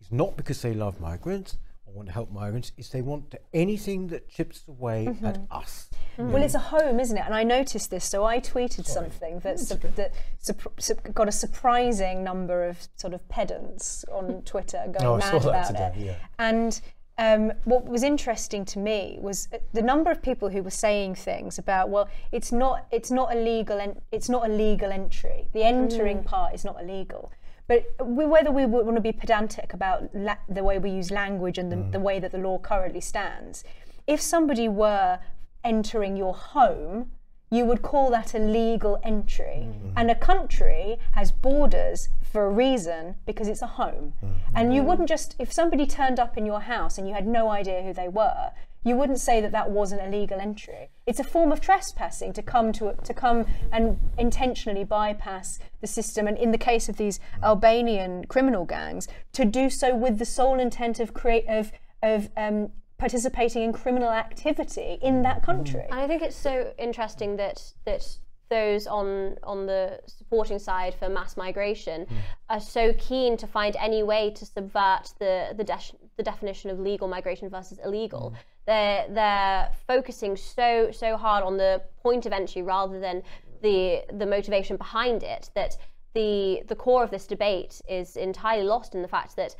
[0.00, 2.72] is not because they love migrants or want to help migrants.
[2.76, 5.26] It's they want to, anything that chips away mm-hmm.
[5.26, 5.88] at us.
[6.18, 6.28] Mm-hmm.
[6.28, 6.32] Mm.
[6.32, 7.24] Well, it's a home, isn't it?
[7.24, 11.32] And I noticed this, so I tweeted something that su- that sup- sup- got a
[11.32, 15.66] surprising number of sort of pedants on Twitter going Oh, I mad saw that about
[15.66, 16.06] today, it.
[16.06, 16.14] yeah.
[16.38, 16.80] And
[17.20, 21.16] um, what was interesting to me was uh, the number of people who were saying
[21.16, 25.46] things about, well, it's not it's not illegal and it's not a legal entry.
[25.52, 27.30] The entering part is not illegal.
[27.68, 31.58] But we, whether we want to be pedantic about la- the way we use language
[31.58, 33.64] and the, the way that the law currently stands,
[34.06, 35.20] if somebody were
[35.62, 37.10] entering your home,
[37.50, 39.68] you would call that a legal entry.
[39.96, 44.14] And a country has borders for a reason because it's a home.
[44.54, 47.50] And you wouldn't just, if somebody turned up in your house and you had no
[47.50, 50.88] idea who they were, you wouldn't say that that wasn't a legal entry.
[51.06, 56.26] It's a form of trespassing to come to to come and intentionally bypass the system,
[56.26, 60.58] and in the case of these Albanian criminal gangs, to do so with the sole
[60.58, 65.44] intent of create of of um, participating in criminal activity in that mm.
[65.44, 65.84] country.
[65.90, 68.06] And I think it's so interesting that that
[68.50, 72.16] those on on the supporting side for mass migration mm.
[72.50, 76.78] are so keen to find any way to subvert the the, de- the definition of
[76.78, 78.32] legal migration versus illegal.
[78.32, 78.38] Mm.
[78.66, 83.22] They're they're focusing so so hard on the point of entry rather than
[83.62, 85.76] the the motivation behind it that
[86.14, 89.54] the the core of this debate is entirely lost in the fact that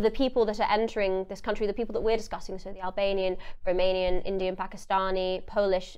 [0.00, 3.36] the people that are entering this country, the people that we're discussing, so the Albanian,
[3.66, 5.96] Romanian, Indian, Pakistani, Polish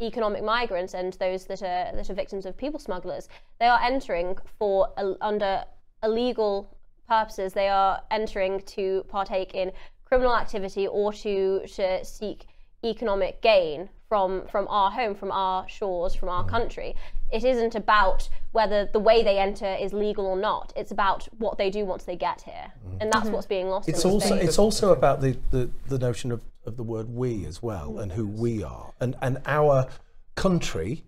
[0.00, 3.28] economic migrants and those that are that are victims of people smugglers,
[3.60, 5.64] they are entering for uh, under
[6.02, 6.76] illegal
[7.08, 7.52] purposes.
[7.52, 9.72] They are entering to partake in
[10.04, 12.46] criminal activity or to, to seek
[12.84, 16.94] economic gain from from our home, from our shores, from our country.
[17.32, 20.70] It isn't about whether the way they enter is legal or not.
[20.76, 22.98] It's about what they do once they get here, mm-hmm.
[23.00, 23.88] and that's what's being lost.
[23.88, 27.46] It's in also it's also about the, the, the notion of, of the word we
[27.46, 29.88] as well and who we are and and our
[30.34, 31.04] country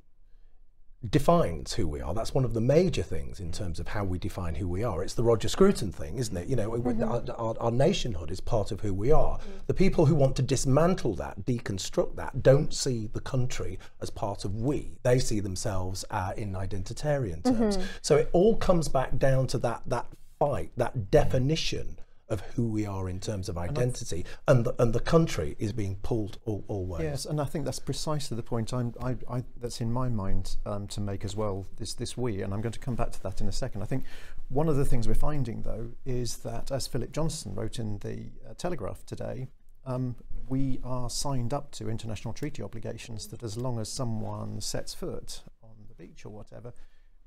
[1.10, 2.14] defines who we are.
[2.14, 5.02] That's one of the major things in terms of how we define who we are.
[5.02, 6.48] It's the Roger Scruton thing, isn't it?
[6.48, 7.02] You know, we- mm-hmm.
[7.02, 9.38] our, our, our nationhood is part of who we are.
[9.38, 9.66] Mm.
[9.66, 14.44] The people who want to dismantle that, deconstruct that, don't see the country as part
[14.44, 14.98] of we.
[15.02, 17.76] They see themselves uh, in identitarian terms.
[17.76, 17.86] Mm-hmm.
[18.02, 20.06] So it all comes back down to that that
[20.38, 25.00] fight, that definition of who we are in terms of identity, and the, and the
[25.00, 27.02] country is being pulled all, all ways.
[27.02, 30.56] Yes, and I think that's precisely the point I'm, I, I, that's in my mind
[30.64, 31.66] um, to make as well.
[31.76, 33.82] This this we, and I'm going to come back to that in a second.
[33.82, 34.04] I think
[34.48, 38.30] one of the things we're finding though is that, as Philip Johnston wrote in the
[38.48, 39.48] uh, Telegraph today,
[39.84, 40.16] um,
[40.48, 45.42] we are signed up to international treaty obligations that as long as someone sets foot
[45.62, 46.72] on the beach or whatever,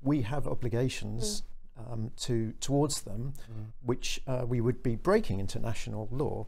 [0.02, 1.42] we have obligations.
[1.90, 3.34] Um, to towards them,
[3.84, 6.46] which uh, we would be breaking international law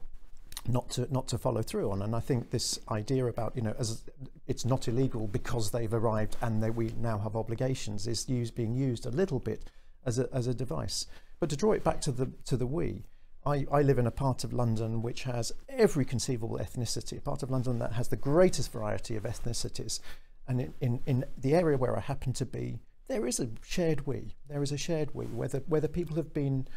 [0.69, 2.03] not to not to follow through on.
[2.03, 4.03] And I think this idea about you know as
[4.47, 8.75] it's not illegal because they've arrived and they, we now have obligations is used being
[8.75, 9.71] used a little bit
[10.05, 11.07] as a as a device.
[11.39, 13.05] But to draw it back to the to the we.
[13.47, 17.43] I, I live in a part of London which has every conceivable ethnicity, a part
[17.43, 20.01] of London that has the greatest variety of ethnicities.
[20.47, 24.07] And in, in, in the area where I happen to be, there is a shared
[24.07, 24.37] we.
[24.49, 26.69] There is a shared we, whether, whether people have been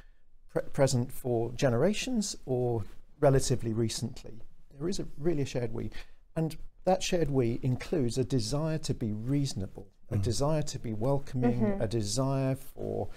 [0.50, 2.84] pre- present for generations or
[3.20, 4.42] relatively recently.
[4.78, 5.92] There is a really a shared we.
[6.36, 10.24] And that shared we includes a desire to be reasonable, a mm-hmm.
[10.24, 11.82] desire to be welcoming, mm-hmm.
[11.82, 13.10] a desire for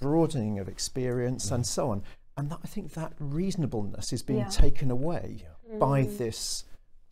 [0.00, 1.68] broadening of experience, and mm-hmm.
[1.68, 2.02] so on.
[2.38, 4.48] And that, I think that reasonableness is being Yeah.
[4.48, 5.46] taken away
[5.78, 6.18] by mm.
[6.18, 6.64] this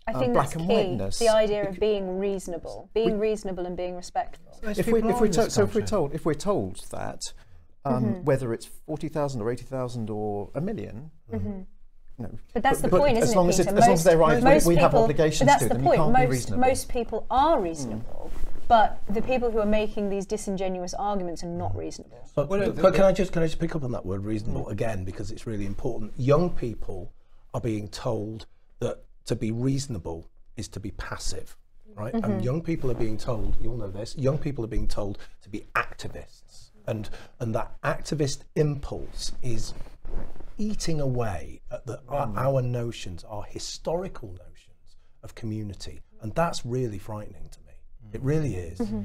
[0.07, 0.75] I uh, think black that's and key.
[0.75, 1.19] whiteness.
[1.19, 4.59] The idea of being reasonable, being reasonable and being respectful.
[4.63, 7.33] if we if we're told, so if we're told if we're told that
[7.85, 12.83] um, whether it's forty thousand or eighty thousand or a 1000000 you know, But that's
[12.83, 13.79] but- the but point, as isn't long it, as it- Peter?
[13.79, 15.75] as long as they're right, we- most we have people- obligations but that's to the
[15.75, 15.83] them.
[15.85, 15.97] You point.
[16.01, 16.69] can't be most, reasonable.
[16.69, 18.31] most people are reasonable,
[18.69, 22.19] but the people who are making these disingenuous arguments are not reasonable.
[22.35, 24.25] But, Well, but- but can I just can I just pick up on that word
[24.27, 26.13] reasonable again because it's really important.
[26.19, 27.11] Young people
[27.55, 28.45] are being told
[28.81, 31.57] that to be reasonable is to be passive,
[31.95, 32.13] right?
[32.13, 32.41] And mm-hmm.
[32.41, 34.17] young people are being told, you'll know this.
[34.19, 39.73] Young people are being told to be activists, and and that activist impulse is
[40.59, 42.37] eating away at the, our, mm.
[42.37, 47.75] our notions, our historical notions of community, and that's really frightening to me.
[48.13, 48.81] It really is.
[48.81, 48.97] Mm-hmm.
[48.97, 49.05] Mm,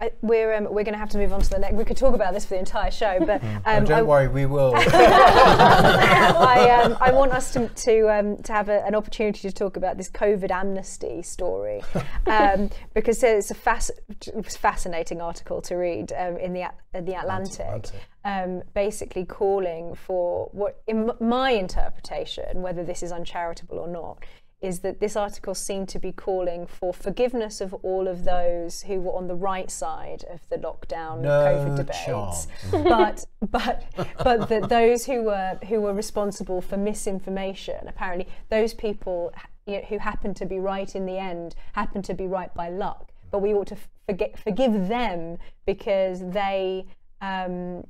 [0.00, 1.74] I, we're um, we're going to have to move on to the next.
[1.74, 4.28] We could talk about this for the entire show, but um, Oh, don't I, worry,
[4.28, 4.74] we will.
[4.76, 9.76] I, um, I want us to to, um, to have a, an opportunity to talk
[9.76, 11.82] about this COVID amnesty story
[12.26, 13.90] um, because it's a fasc-
[14.26, 18.00] it was a fascinating article to read um, in the At- the Atlantic, Atlantic.
[18.24, 24.18] Um, basically calling for what, in m- my interpretation, whether this is uncharitable or not.
[24.62, 29.00] Is that this article seemed to be calling for forgiveness of all of those who
[29.02, 33.84] were on the right side of the lockdown No COVID debates, but but
[34.24, 39.32] but that those who were who were responsible for misinformation apparently those people
[39.66, 42.68] you know, who happened to be right in the end happened to be right by
[42.68, 43.10] luck.
[43.30, 46.86] But we ought to forget, forgive them because they
[47.20, 47.84] um,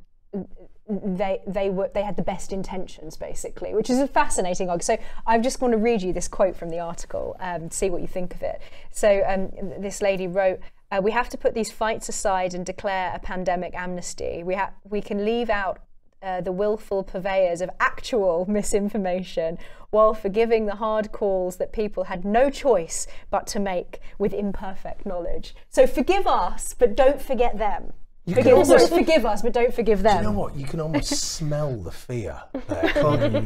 [0.88, 4.96] they they were they had the best intentions basically which is a fascinating argument so
[5.26, 8.08] i just want to read you this quote from the article um, see what you
[8.08, 8.60] think of it.
[8.90, 13.12] So um, this lady wrote uh, we have to put these fights aside and declare
[13.14, 14.42] a pandemic amnesty.
[14.44, 15.80] We have we can leave out
[16.22, 19.58] uh, the willful purveyors of actual misinformation
[19.90, 25.06] while forgiving the hard calls that people had no choice but to make with imperfect
[25.06, 25.54] knowledge.
[25.68, 27.92] So forgive us but don't forget them
[28.34, 30.16] Forgive, sorry, forgive us, but don't forgive them.
[30.16, 30.56] Do You know what?
[30.56, 32.92] You can almost smell the fear there,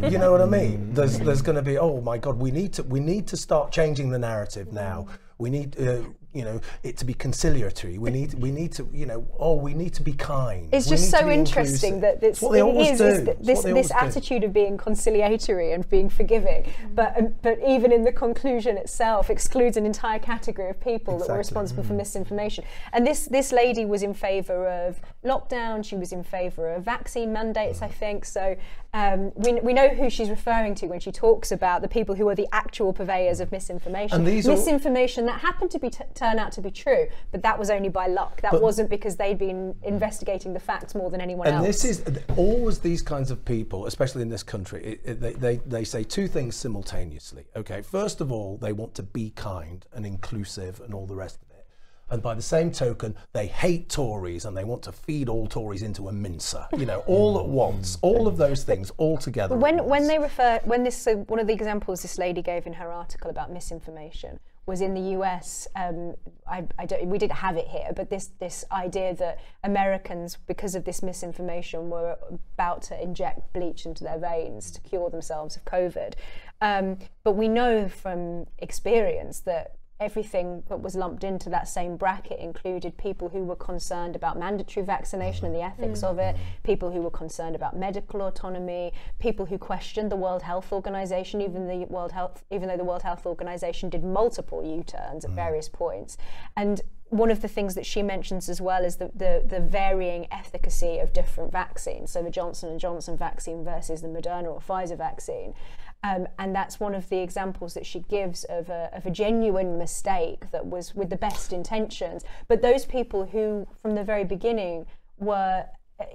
[0.03, 0.09] you?
[0.09, 0.95] You know what I mean?
[0.95, 3.73] There's there's going to be oh my god, we need to we need to start
[3.73, 5.07] changing the narrative now.
[5.37, 7.99] We need uh, you know, it to be conciliatory.
[7.99, 10.69] We need, we need to, you know, oh, we need to be kind.
[10.73, 12.01] It's We just so interesting inclusive.
[12.03, 13.07] that this It's what they always is, do.
[13.07, 14.19] is It's that what this they this always do.
[14.19, 19.29] attitude of being conciliatory and being forgiving, but um, but even in the conclusion itself
[19.29, 21.39] excludes an entire category of people that were Exactly.
[21.39, 22.65] responsible for misinformation.
[22.93, 25.85] And this this lady was in favour of lockdown.
[25.85, 28.25] She was in favour of vaccine mandates, I think.
[28.25, 28.57] So
[28.95, 32.29] um, we we know who she's referring to when she talks about the people who
[32.29, 34.17] are the actual purveyors of misinformation.
[34.19, 37.43] And these are- misinformation that happened to be t- turn out to be true, but
[37.43, 38.41] that was only by luck.
[38.43, 41.67] That But- wasn't because they'd been investigating the facts more than anyone and else.
[41.67, 41.97] this is
[42.37, 44.81] always these kinds of people, especially in this country.
[44.85, 47.45] It, it, they, they they say two things simultaneously.
[47.57, 51.37] Okay, first of all, they want to be kind and inclusive and all the rest
[51.43, 51.67] of it.
[52.13, 55.83] And by the same token, they hate Tories and they want to feed all Tories
[55.83, 56.67] into a mincer.
[56.77, 57.99] You know, all at once.
[58.03, 59.57] All of those things all together.
[59.57, 62.75] when when they refer when this so one of the examples this lady gave in
[62.75, 65.67] her article about misinformation was in the US.
[65.75, 66.15] Um,
[66.47, 70.77] I, I don't, we didn't have it here, but this this idea that Americans, because
[70.77, 72.17] of this misinformation, were
[72.55, 76.15] about to inject bleach into their veins to cure themselves of COVID.
[76.61, 82.41] Um, but we know from experience that everything that was lumped into that same bracket
[82.41, 85.83] included people who were concerned about mandatory vaccination and the mm-hmm.
[85.83, 90.43] ethics of it, people who were concerned about medical autonomy, people who questioned the World
[90.43, 95.25] Health Organization, even the World Health, even though the World Health Organization did multiple U-turns
[95.25, 95.35] at mm.
[95.35, 96.17] various points,
[96.57, 100.29] and one of the things that she mentions as well is the, the, the varying
[100.31, 102.13] efficacy of different vaccines.
[102.13, 105.55] So the Johnson and Johnson vaccine versus the Moderna or Pfizer vaccine.
[106.03, 109.77] Um, and that's one of the examples that she gives of a, of a genuine
[109.77, 112.25] mistake that was with the best intentions.
[112.49, 114.87] But those people who, from the very beginning,
[115.19, 115.67] were,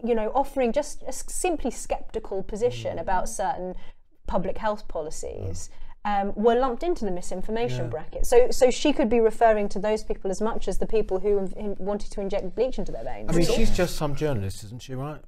[0.04, 3.76] you know, offering just a simply skeptical position about certain
[4.26, 5.70] public health policies.
[6.04, 8.28] Um, were lumped into the misinformation bracket.
[8.28, 11.50] So, so she could be referring to those people as much as the people who
[11.80, 13.28] wanted to inject bleach into their veins.
[13.28, 14.94] I mean, she's just some journalist, isn't she?
[14.94, 15.20] Right?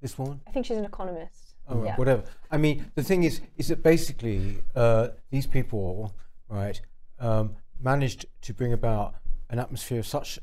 [0.00, 0.40] This woman.
[0.46, 1.45] I think she's an economist.
[1.68, 1.96] Oh, Yeah.
[1.96, 2.24] whatever.
[2.50, 6.14] I mean, the thing is, is that basically uh, these people,
[6.48, 6.80] right,
[7.18, 9.16] um, managed to bring about
[9.50, 10.38] an atmosphere of such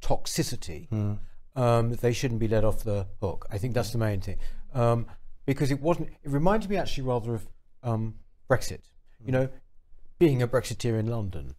[0.00, 0.90] toxicity
[1.56, 3.46] um, that they shouldn't be let off the hook.
[3.50, 4.38] I think that's the main thing,
[4.74, 5.06] um,
[5.46, 6.08] because it wasn't.
[6.22, 7.48] It reminded me actually rather of
[7.82, 8.14] um,
[8.50, 8.80] Brexit.
[9.24, 9.48] You know,
[10.18, 11.54] being a Brexiteer in London,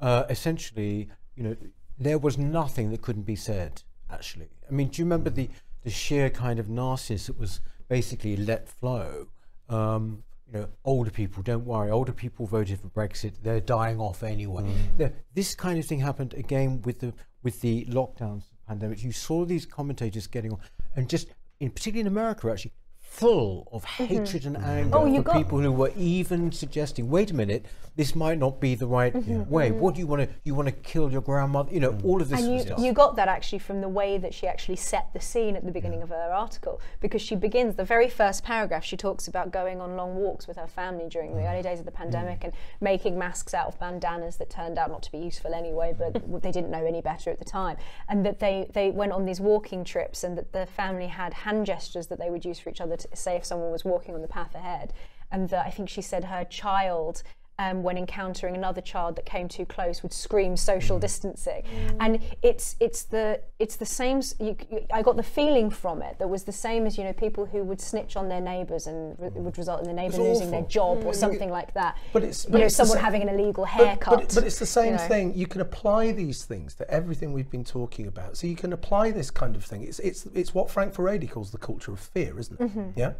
[0.00, 1.56] uh, essentially, you know,
[1.98, 3.82] there was nothing that couldn't be said.
[4.10, 5.48] Actually, I mean, do you remember the
[5.82, 7.60] the sheer kind of nastiness that was
[7.94, 9.28] basically let flow?
[9.68, 11.90] Um, you know, older people, don't worry.
[11.90, 14.64] Older people voted for Brexit; they're dying off anyway.
[14.98, 17.10] The- this kind of thing happened again with the
[17.44, 19.02] with the lockdowns, pandemic.
[19.02, 20.60] You saw these commentators getting on,
[20.96, 21.28] and just
[21.60, 22.72] in particularly in America, actually
[23.14, 24.04] full of mm-hmm.
[24.04, 27.34] hatred and oh, anger Oh, you for got- people who were even suggesting, "Wait a
[27.34, 27.64] minute,
[27.96, 29.70] this might not be the right mm-hmm, way.
[29.70, 29.78] Mm-hmm.
[29.78, 30.28] What do you want to?
[30.42, 31.72] You want to kill your grandmother?
[31.72, 32.04] You know, mm.
[32.04, 34.48] all of this And you, stuff." you got that actually from the way that she
[34.48, 38.08] actually set the scene at the beginning of her article, because she begins the very
[38.08, 38.84] first paragraph.
[38.84, 41.52] She talks about going on long walks with her family during the mm.
[41.52, 42.44] early days of the pandemic mm.
[42.44, 46.14] and making masks out of bandanas that turned out not to be useful anyway, but
[46.42, 47.76] they didn't know any better at the time.
[48.08, 51.66] And that they, they went on these walking trips, and that the family had hand
[51.66, 54.22] gestures that they would use for each other to say if someone was walking on
[54.22, 54.92] the path ahead.
[55.30, 57.22] And that I think she said her child
[57.58, 61.62] um, when encountering another child that came too close would scream social distancing
[62.00, 66.18] and it's it's the it's the same you, you, I got the feeling from it
[66.18, 69.16] that was the same as you know people who would snitch on their neighbours and
[69.20, 70.68] re- would result in the neighbour It's losing their awful.
[70.96, 73.64] job or something like that But it's- you know it's someone sa- having an illegal
[73.64, 75.08] haircut But, but it's the same you know.
[75.08, 75.34] thing.
[75.34, 78.36] You can apply these things to everything we've been talking about.
[78.36, 79.82] So you can apply this kind of thing.
[79.84, 82.64] It's it's it's what Frank Furedi calls the culture of fear, isn't it?
[82.64, 82.90] Mm-hmm.
[82.96, 83.12] Yeah.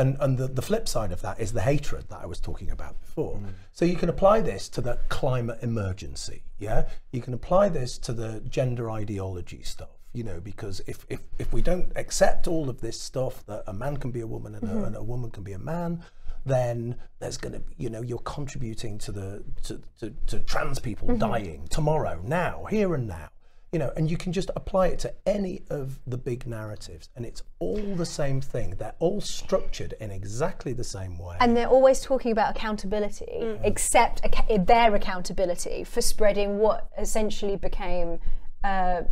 [0.00, 2.70] And and the, the flip side of that is the hatred that I was talking
[2.70, 3.36] about before.
[3.36, 3.52] Mm.
[3.72, 6.38] So you can apply this to the climate emergency.
[6.58, 6.80] Yeah.
[7.12, 9.94] You can apply this to the gender ideology stuff.
[10.14, 13.72] You know, because if, if, if we don't accept all of this stuff that a
[13.72, 14.82] man can be a woman and, Mm-hmm.
[14.84, 16.02] a, and a woman can be a man,
[16.46, 21.08] then there's going to, you know, you're contributing to the to, to, to trans people
[21.08, 21.18] Mm-hmm.
[21.30, 23.28] dying tomorrow, now, here and now.
[23.72, 27.26] You know, and you can just apply it to any of the big narratives, and
[27.26, 28.70] it's all the same thing.
[28.78, 31.36] They're all structured in exactly the same way.
[31.40, 38.20] and they're always talking about accountability, except acca- their accountability for spreading what essentially became,
[38.64, 39.02] uh,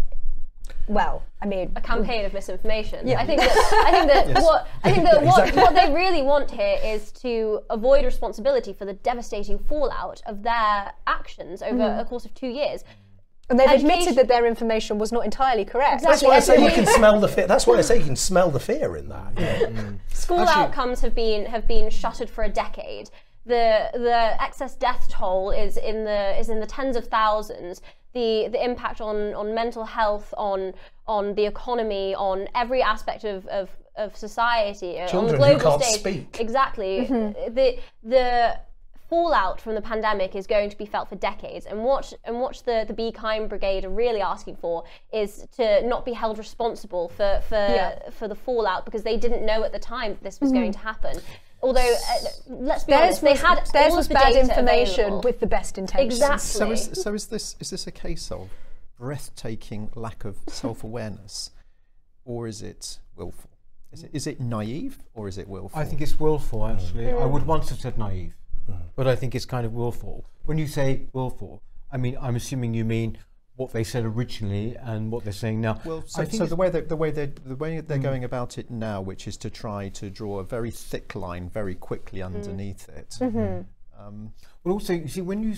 [0.89, 3.07] well, I mean, a campaign of misinformation.
[3.15, 6.51] I think that I think that what I think that what, what they really want
[6.51, 12.01] here is to avoid responsibility for the devastating fallout of their actions over Mm-hmm.
[12.01, 12.85] a course of two years.
[13.49, 16.03] And they've education- admitted that their information was not entirely correct.
[16.03, 16.29] that's Exactly.
[16.29, 17.47] why I say you Every- can smell the fear.
[17.47, 19.39] That's why I say you can smell the fear in that.
[19.39, 19.95] you know.
[20.09, 23.11] School Actually- outcomes have been have been shuttered for a decade.
[23.45, 27.81] the the excess death toll is in the is in the tens of thousands.
[28.13, 30.73] The the impact on on mental health, on
[31.07, 35.79] on the economy, on every aspect of of, of society, uh, Children on the global
[35.79, 36.01] can't stage.
[36.01, 36.41] speak.
[36.41, 37.05] Exactly.
[37.07, 38.59] The the
[39.09, 42.61] fallout from the pandemic is going to be felt for decades and what and what
[42.67, 47.09] the the be kind brigade are really asking for is to not be held responsible
[47.09, 48.11] for for Yeah.
[48.11, 50.79] for the fallout because they didn't know at the time that this was going to
[50.79, 51.21] happen
[51.63, 52.15] although uh,
[52.49, 55.21] let's be Theirs honest they was, had theirs all was the bad data information available.
[55.23, 56.15] with the best intentions.
[56.15, 56.39] Exactly.
[56.49, 58.51] So is so is this is this a case of
[58.99, 61.51] breathtaking lack of self-awareness,
[62.25, 63.51] or is it willful?
[63.93, 65.79] Is it is it naive or is it willful?
[65.79, 67.11] I think it's willful, actually.
[67.13, 68.35] I would once have said naive,
[68.95, 70.25] but I think it's kind of willful.
[70.45, 71.63] When you say willful,
[71.93, 73.19] I mean, I'm assuming you mean
[73.57, 75.81] what they said originally and what they're saying now.
[75.85, 78.25] Well, I so, think so the way that the way they the way they're going
[78.25, 82.23] about it now, which is to try to draw a very thick line very quickly
[82.23, 83.17] underneath it.
[83.99, 85.55] Um, Well, also, you see, when you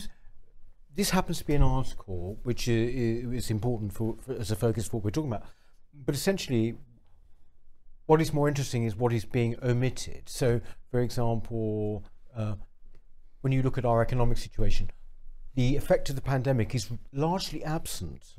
[0.94, 4.56] this happens to be an article which i- i- is important for, for as a
[4.56, 5.44] focus for what we're talking about,
[6.06, 6.76] but essentially,
[8.06, 10.28] what is more interesting is what is being omitted.
[10.28, 12.04] So, for example,
[12.34, 12.54] uh,
[13.40, 14.90] when you look at our economic situation,
[15.54, 18.34] the effect of the pandemic is largely absent,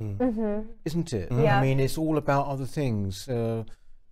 [0.84, 1.28] isn't it?
[1.30, 1.58] Yeah.
[1.58, 3.64] I mean, it's all about other things, uh,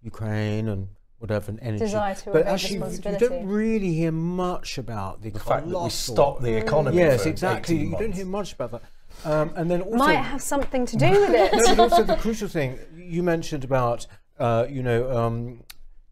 [0.03, 1.85] Ukraine and whatever, and energy.
[1.85, 5.73] Desire to but actually, you don't really hear much about the, The fact that we
[5.73, 6.97] colossal- stopped the economy.
[6.99, 7.77] Yes, for exactly.
[7.77, 8.83] You don't hear much about that.
[9.25, 11.53] Um, and then also, Might have something to do with it.
[11.55, 14.07] no, but also the crucial thing you mentioned about,
[14.39, 15.65] uh, you know, um,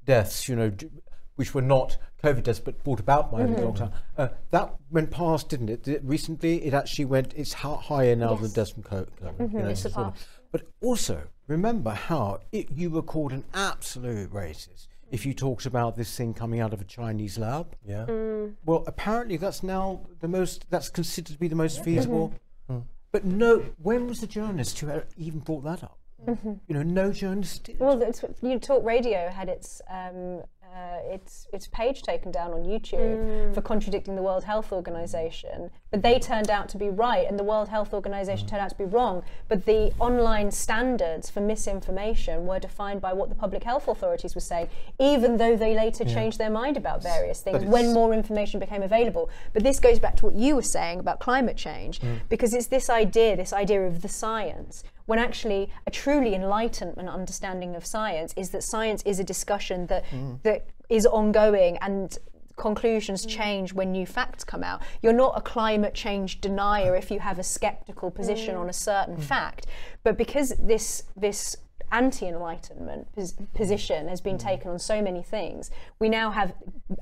[0.04, 0.88] deaths, you know, d-
[1.36, 3.64] which were not COVID deaths but brought about by the mm-hmm.
[3.64, 3.92] lockdown.
[4.18, 5.86] Uh, that went past, didn't it?
[5.86, 6.02] It?
[6.04, 7.32] Recently, it actually went.
[7.34, 8.52] It's higher now than Yes.
[8.52, 9.52] deaths from COVID.
[9.52, 10.28] you know, it's sort of- surpassed.
[10.52, 15.96] But also, remember how it, you were called an absolute racist if you talked about
[15.96, 17.76] this thing coming out of a Chinese lab.
[17.86, 18.06] Yeah.
[18.08, 18.54] Mm.
[18.64, 22.32] Well, apparently that's now the most, that's considered to be the most feasible.
[22.68, 22.78] Mm-hmm.
[22.78, 22.84] Mm.
[23.12, 25.98] But no, when was the journalist who uh, even brought that up?
[26.26, 26.54] Mm-hmm.
[26.66, 27.78] You know, no journalist did.
[27.78, 30.42] Well, that's you Talk Radio had its um,
[30.74, 36.02] uh, its its page taken down on YouTube for contradicting the World Health Organization, but
[36.02, 38.84] they turned out to be right, and the World Health Organization turned out to be
[38.84, 39.22] wrong.
[39.48, 44.40] But the online standards for misinformation were defined by what the public health authorities were
[44.40, 48.82] saying, even though they later changed their mind about various things when more information became
[48.82, 49.30] available.
[49.52, 52.90] But this goes back to what you were saying about climate change, because it's this
[52.90, 58.50] idea, this idea of the science, when actually a truly enlightenment understanding of science is
[58.50, 60.40] that science is a discussion that mm.
[60.42, 62.18] that is ongoing and
[62.56, 63.30] conclusions mm.
[63.30, 64.82] change when new facts come out.
[65.02, 68.60] You're not a climate change denier if you have a skeptical position mm.
[68.60, 69.66] on a certain fact,
[70.02, 71.56] but because this this
[71.92, 76.52] anti-enlightenment pos- position has been taken on so many things, we now have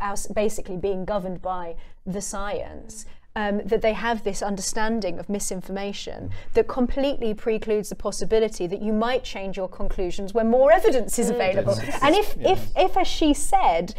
[0.00, 1.74] us basically being governed by
[2.06, 3.06] the science.
[3.36, 8.92] Um, that they have this understanding of misinformation that completely precludes the possibility that you
[8.92, 11.72] might change your conclusions when more evidence is available.
[11.72, 13.96] It's- And if, if, if, as she said,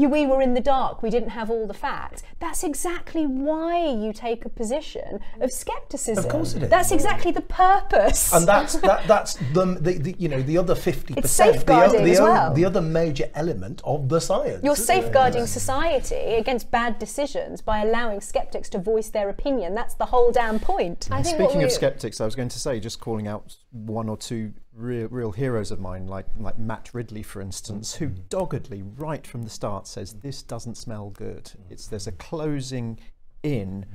[0.00, 2.22] you, we were in the dark, we didn't have all the facts.
[2.40, 6.24] That's exactly why you take a position of skepticism.
[6.24, 6.70] Of course it is.
[6.70, 8.32] That's exactly the purpose.
[8.32, 11.52] and that's that, that's the, the, the you know the other fifty percent.
[11.52, 12.54] the, safeguarding the, as o- well.
[12.54, 14.62] the other major element of the science.
[14.62, 15.02] You're isn't it?
[15.02, 19.74] safeguarding society against bad decisions by allowing skeptics to voice their opinion.
[19.74, 21.08] That's the whole damn point.
[21.10, 24.08] I think what Speaking of skeptics, I was going to say, just calling out one
[24.08, 28.22] or two real, real heroes of mine, like like Matt Ridley, for instance, who mm-hmm.
[28.28, 30.26] doggedly, right from the start, says mm-hmm.
[30.26, 31.44] this doesn't smell good.
[31.44, 31.72] Mm-hmm.
[31.72, 32.98] It's there's a closing
[33.42, 33.86] in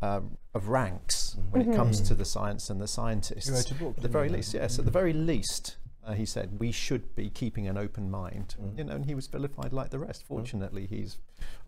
[0.00, 3.50] um, of ranks when it comes to the science and the scientists.
[3.50, 4.36] wrote a book, at the very he?
[4.36, 4.78] least, yes.
[4.78, 5.76] At the very least.
[6.08, 8.78] Uh, he said we should be keeping an open mind, Mm.
[8.78, 10.24] you know, and he was vilified like the rest.
[10.26, 11.18] Fortunately, he's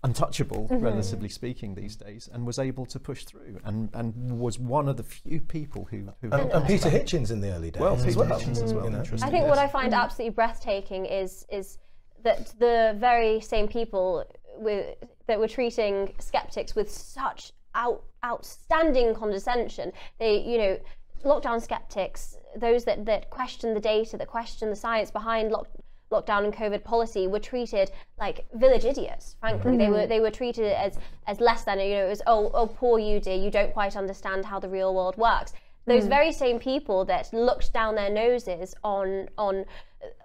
[0.02, 4.88] untouchable, relatively speaking, these days, and was able to push through, and, and was one
[4.88, 6.08] of the few people who.
[6.22, 8.40] who And, and Peter Hitchens in the early days well, as Peter well.
[8.40, 8.84] Hitchens as well.
[8.84, 8.98] you know.
[8.98, 9.28] Interesting.
[9.28, 9.58] I think what.
[9.58, 11.78] I find absolutely breathtaking is is
[12.22, 14.24] that the very same people
[14.56, 19.92] with, that were treating skeptics with such out, outstanding condescension.
[20.18, 20.78] They, you know,
[21.24, 25.68] lockdown skeptics, those that, that question the data, that question the science behind lock,
[26.12, 29.36] lockdown and COVID policy, were treated like village idiots.
[29.40, 31.78] Frankly, they were they were treated as as less than.
[31.80, 34.68] You know, it was oh oh poor you dear, you don't quite understand how the
[34.68, 35.52] real world works
[35.86, 39.64] those very same people that looked down their noses on on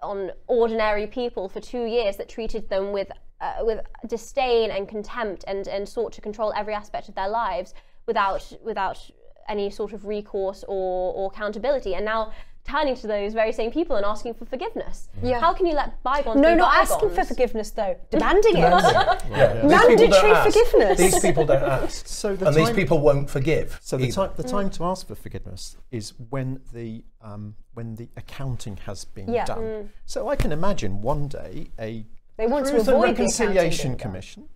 [0.02, 5.44] on ordinary people for two years that treated them with uh, with disdain and contempt
[5.46, 7.74] and and sought to control every aspect of their lives
[8.06, 9.10] without without
[9.48, 12.32] any sort of recourse or, or accountability and now
[12.64, 15.08] turning to those very same people and asking for forgiveness.
[15.22, 15.38] Yeah.
[15.38, 16.90] How can you let bygones No, be not bygones?
[16.90, 18.60] asking for forgiveness though, demanding it.
[19.30, 19.52] Yeah.
[19.54, 20.98] These people Mandatory forgiveness.
[20.98, 22.06] These people don't ask.
[22.08, 23.78] So the and these time- people won't forgive.
[23.82, 24.14] So the either.
[24.14, 29.04] time the time to ask for forgiveness is when the um, when the accounting has
[29.04, 29.44] been Yeah.
[29.44, 29.90] done.
[30.06, 32.04] So I can imagine one day a
[32.36, 33.98] They want to Truth and avoid the accounting Reconciliation done.
[33.98, 34.48] Commission.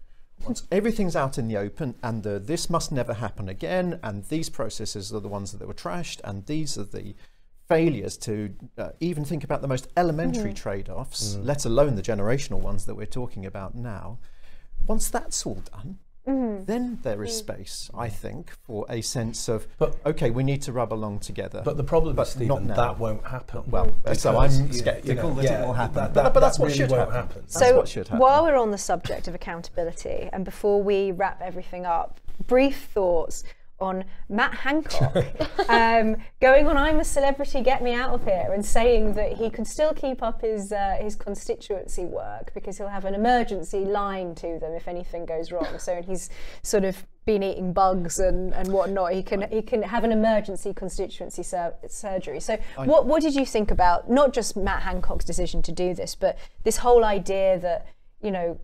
[0.44, 4.48] Once everything's out in the open, and the, this must never happen again, and these
[4.48, 7.14] processes are the ones that were trashed, and these are the
[7.68, 12.84] failures to uh, even think about the most elementary trade-offs, let alone the generational ones
[12.86, 14.18] that we're talking about now.
[14.86, 16.66] Once that's all done, Mm.
[16.66, 17.38] then there is mm.
[17.38, 21.62] space, I think, for a sense of But- okay, we need to rub along together.
[21.64, 22.74] But the problem But is, not Stephen, now.
[22.76, 23.62] that won't happen.
[23.68, 24.16] well, mm.
[24.16, 25.94] so I'm skeptical you know, that yeah, it will happen.
[25.94, 27.14] that- but, that- but that's that what really should won't happen.
[27.28, 27.42] happen.
[27.42, 28.20] That's So what should happen.
[28.20, 33.42] while we're on the subject of accountability, and before we wrap everything up, brief thoughts
[33.80, 35.16] on Matt Hancock
[35.68, 39.50] um, going on "I'm a Celebrity, Get Me Out of Here" and saying that he
[39.50, 44.34] can still keep up his uh, his constituency work because he'll have an emergency line
[44.36, 45.78] to them if anything goes wrong.
[45.78, 46.30] So he's
[46.62, 49.12] sort of been eating bugs and, and whatnot.
[49.12, 52.40] He can he can have an emergency constituency sur- surgery.
[52.40, 56.14] So what what did you think about not just Matt Hancock's decision to do this,
[56.14, 57.86] but this whole idea that
[58.22, 58.60] you know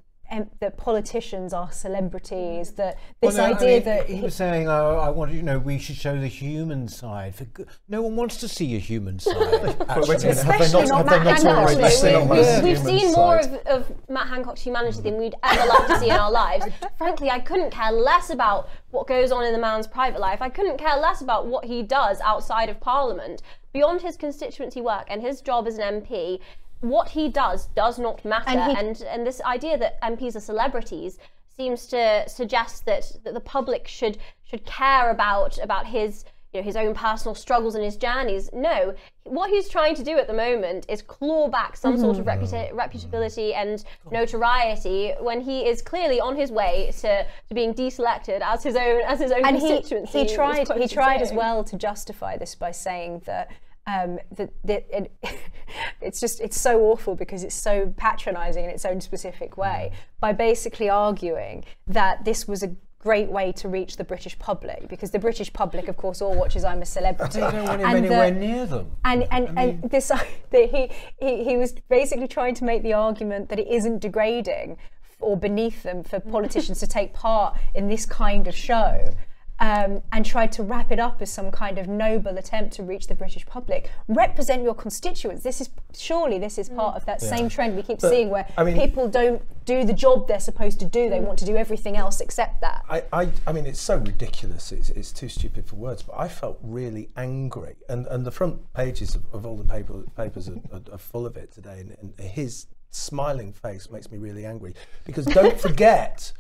[0.60, 4.68] that politicians are celebrities, that this Well, no, I idea mean, that he was saying,
[4.68, 7.34] oh, I want you know, we should show the human side.
[7.34, 7.68] For good.
[7.88, 9.34] No one wants to see a human side.
[9.86, 12.36] But wait a minute, have they Especially not, not Matt not Hancock, already seen we,
[12.38, 16.10] have we've seen more of, of Matt Hancock's humanity than we'd ever like to see
[16.10, 16.66] in our lives.
[16.98, 20.42] Frankly, I couldn't care less about what goes on in the man's private life.
[20.42, 23.42] I couldn't care less about what he does outside of Parliament.
[23.72, 26.40] Beyond his constituency work and his job as an MP,
[26.80, 28.50] what he does does not matter.
[28.50, 31.18] And he- and, and this idea that MPs are celebrities
[31.56, 36.64] seems to suggest that, that the public should should care about about his you know
[36.64, 38.50] his own personal struggles and his journeys.
[38.52, 42.24] No, what he's trying to do at the moment is claw back some sort of
[42.24, 42.44] mm-hmm.
[42.44, 43.68] reputa- reputability mm-hmm.
[43.68, 48.76] and notoriety when he is clearly on his way to, to being deselected as his
[48.76, 50.18] own as his own and he, constituency.
[50.18, 53.50] he was tried he tried as well to justify this by saying that
[53.86, 55.12] um, that, that it,
[56.00, 60.32] it's just it's so awful because it's so patronizing in its own specific way by
[60.32, 65.18] basically arguing that this was a great way to reach the British public because the
[65.18, 68.30] British public of course all watches I'm a celebrity they don't want him and anywhere
[68.30, 68.90] that- near them.
[69.04, 70.08] and and, and this
[70.50, 74.76] that he, he he was basically trying to make the argument that it isn't degrading
[75.20, 79.14] or beneath them for politicians to take part in this kind of show.
[79.58, 83.06] Um, and tried to wrap it up as some kind of noble attempt to reach
[83.06, 83.90] the British public.
[84.06, 85.42] Represent your constituents.
[85.42, 88.64] This is surely this is part of that same trend we keep seeing, where I
[88.64, 91.08] mean- people don't do the job they're supposed to do.
[91.08, 92.84] They want to do everything else except that.
[92.88, 94.72] I, I, I mean, it's so ridiculous.
[94.72, 96.02] It's, it's too stupid for words.
[96.02, 100.02] But I felt really angry, and and the front pages of, of all the paper,
[100.16, 101.80] papers are, are, are full of it today.
[101.80, 106.32] And, and his smiling face makes me really angry because don't forget,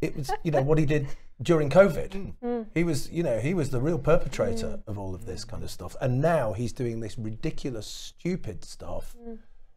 [0.00, 1.06] it was you know what he did
[1.42, 2.10] during COVID.
[2.10, 2.34] Mm.
[2.42, 2.66] Mm.
[2.74, 4.82] He was you know he was the real perpetrator mm.
[4.86, 9.14] of all of this kind of stuff, and now he's doing this ridiculous, stupid stuff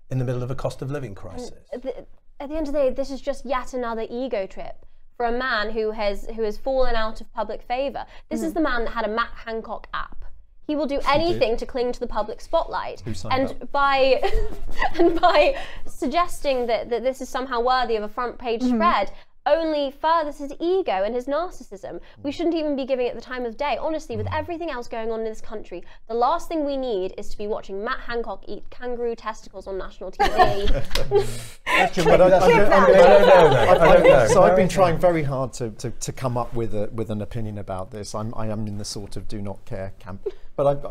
[0.10, 1.52] in the middle of a cost of living crisis.
[1.74, 2.06] at the,
[2.40, 4.86] at the end of the day, this is just yet another ego trip
[5.18, 8.06] for a man who has who has fallen out of public favour.
[8.30, 8.54] This is mm-hmm.
[8.54, 10.26] the man that had a Matt Hancock app.
[10.68, 13.02] He will do anything to cling to the public spotlight.
[13.14, 14.22] signed and by
[14.96, 15.56] and by
[15.88, 18.76] suggesting that, that this is somehow worthy of a front page mm-hmm.
[18.76, 19.12] spread
[19.48, 22.00] only furthers his ego and his narcissism.
[22.22, 23.78] We shouldn't even be giving it the time of day.
[23.80, 24.38] Honestly, with mm.
[24.38, 27.48] everything else going on in this country, the last thing we need is to be
[27.48, 31.48] watching Matt Hancock eat kangaroo testicles on national TV.
[31.96, 32.92] But I, I, I don't
[33.28, 33.58] know.
[33.58, 34.28] I don't know.
[34.28, 37.22] So I've been trying very hard to, to, to come up with a with an
[37.22, 38.16] opinion about this.
[38.16, 40.28] I'm I am in the sort of do not care camp.
[40.56, 40.90] But I,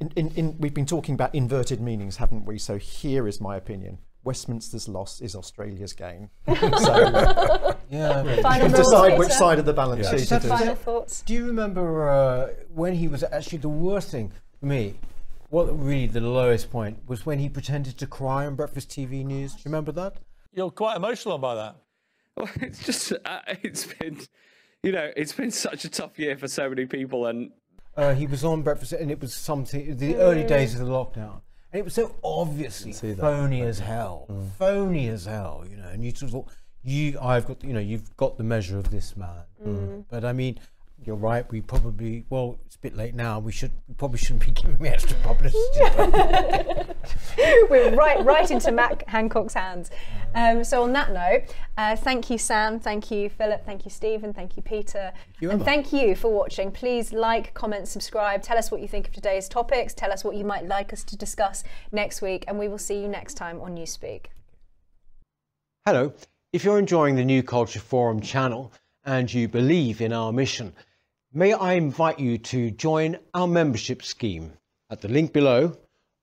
[0.00, 2.58] in, in, in, we've been talking about inverted meanings, haven't we?
[2.58, 3.98] So here is my opinion.
[4.28, 6.28] Westminster's loss is Australia's gain.
[6.46, 6.54] so
[7.90, 8.40] Yeah.
[8.42, 9.38] Final decide which Peter?
[9.44, 10.10] side of the balance Yeah.
[10.18, 10.58] sheet Just it is.
[10.58, 11.22] Final thoughts.
[11.22, 12.48] Do you remember uh,
[12.80, 14.26] when he was actually the worst thing
[14.60, 14.84] for me?
[15.50, 19.52] What really the lowest point was when he pretended to cry on breakfast TV news.
[19.52, 20.12] Do you remember that?
[20.52, 21.74] You're quite emotional by that.
[22.38, 24.14] Well, it's just uh, it's been,
[24.84, 27.50] you know, it's been such a tough year for so many people, and
[27.96, 29.96] Uh, he was on breakfast, and it was something.
[29.96, 31.40] The early days of the lockdown,
[31.72, 33.20] and it was so obviously see that.
[33.20, 34.50] phony as hell, mm.
[34.58, 35.64] phony as hell.
[35.68, 36.48] You know, and you sort of thought,
[36.82, 39.42] you, I've got, you know, you've got the measure of this man.
[39.64, 40.04] Mm.
[40.08, 40.58] But I mean,
[41.04, 41.50] you're right.
[41.50, 43.38] We probably well, it's a bit late now.
[43.38, 45.60] We should we probably shouldn't be giving me extra publicity.
[47.70, 49.90] We're right, right into Matt Hancock's hands.
[50.34, 52.80] Um, so on that note, uh, thank you, Sam.
[52.80, 53.64] Thank you, Philip.
[53.64, 54.32] Thank you, Stephen.
[54.32, 55.12] Thank you, Peter.
[55.40, 56.70] you, and thank you for watching.
[56.70, 58.42] Please like, comment, subscribe.
[58.42, 59.94] Tell us what you think of today's topics.
[59.94, 63.00] Tell us what you might like us to discuss next week, and we will see
[63.00, 64.26] you next time on Newspeak.
[65.86, 66.12] Hello.
[66.52, 68.72] If you're enjoying the New Culture Forum channel
[69.04, 70.74] and you believe in our mission,
[71.32, 74.54] may I invite you to join our membership scheme
[74.90, 75.76] at the link below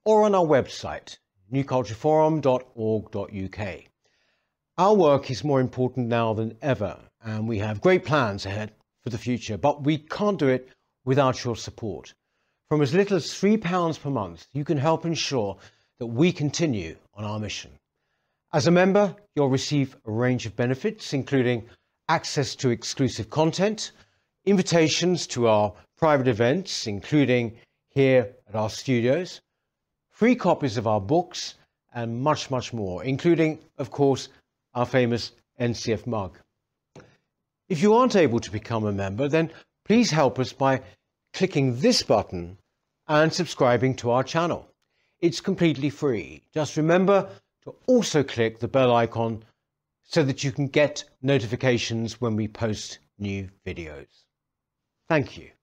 [0.03, 1.17] or on our website,
[1.53, 3.83] newcultureforum.org.uk.
[4.77, 9.09] Our work is more important now than ever, and we have great plans ahead for
[9.09, 10.69] the future, but we can't do it
[11.05, 12.13] without your support.
[12.69, 15.57] From as little as £3 per month, you can help ensure
[15.99, 17.71] that we continue on our mission.
[18.51, 21.67] As a member, you'll receive a range of benefits, including
[22.09, 23.91] access to exclusive content,
[24.45, 27.57] invitations to our private events, including
[27.89, 29.41] here at our studios,
[30.11, 31.55] free copies of our books,
[31.93, 34.29] and much, much more, including, of course,
[34.73, 36.37] our famous NCF mug.
[37.69, 39.51] If you aren't able to become a member, then
[39.85, 40.81] please help us by
[41.33, 42.57] clicking this button
[43.07, 44.67] and subscribing to our channel.
[45.21, 46.43] It's completely free.
[46.53, 47.29] Just remember
[47.63, 49.43] to also click the bell icon
[50.03, 54.24] so that you can get notifications when we post new videos.
[55.09, 55.54] Thank you.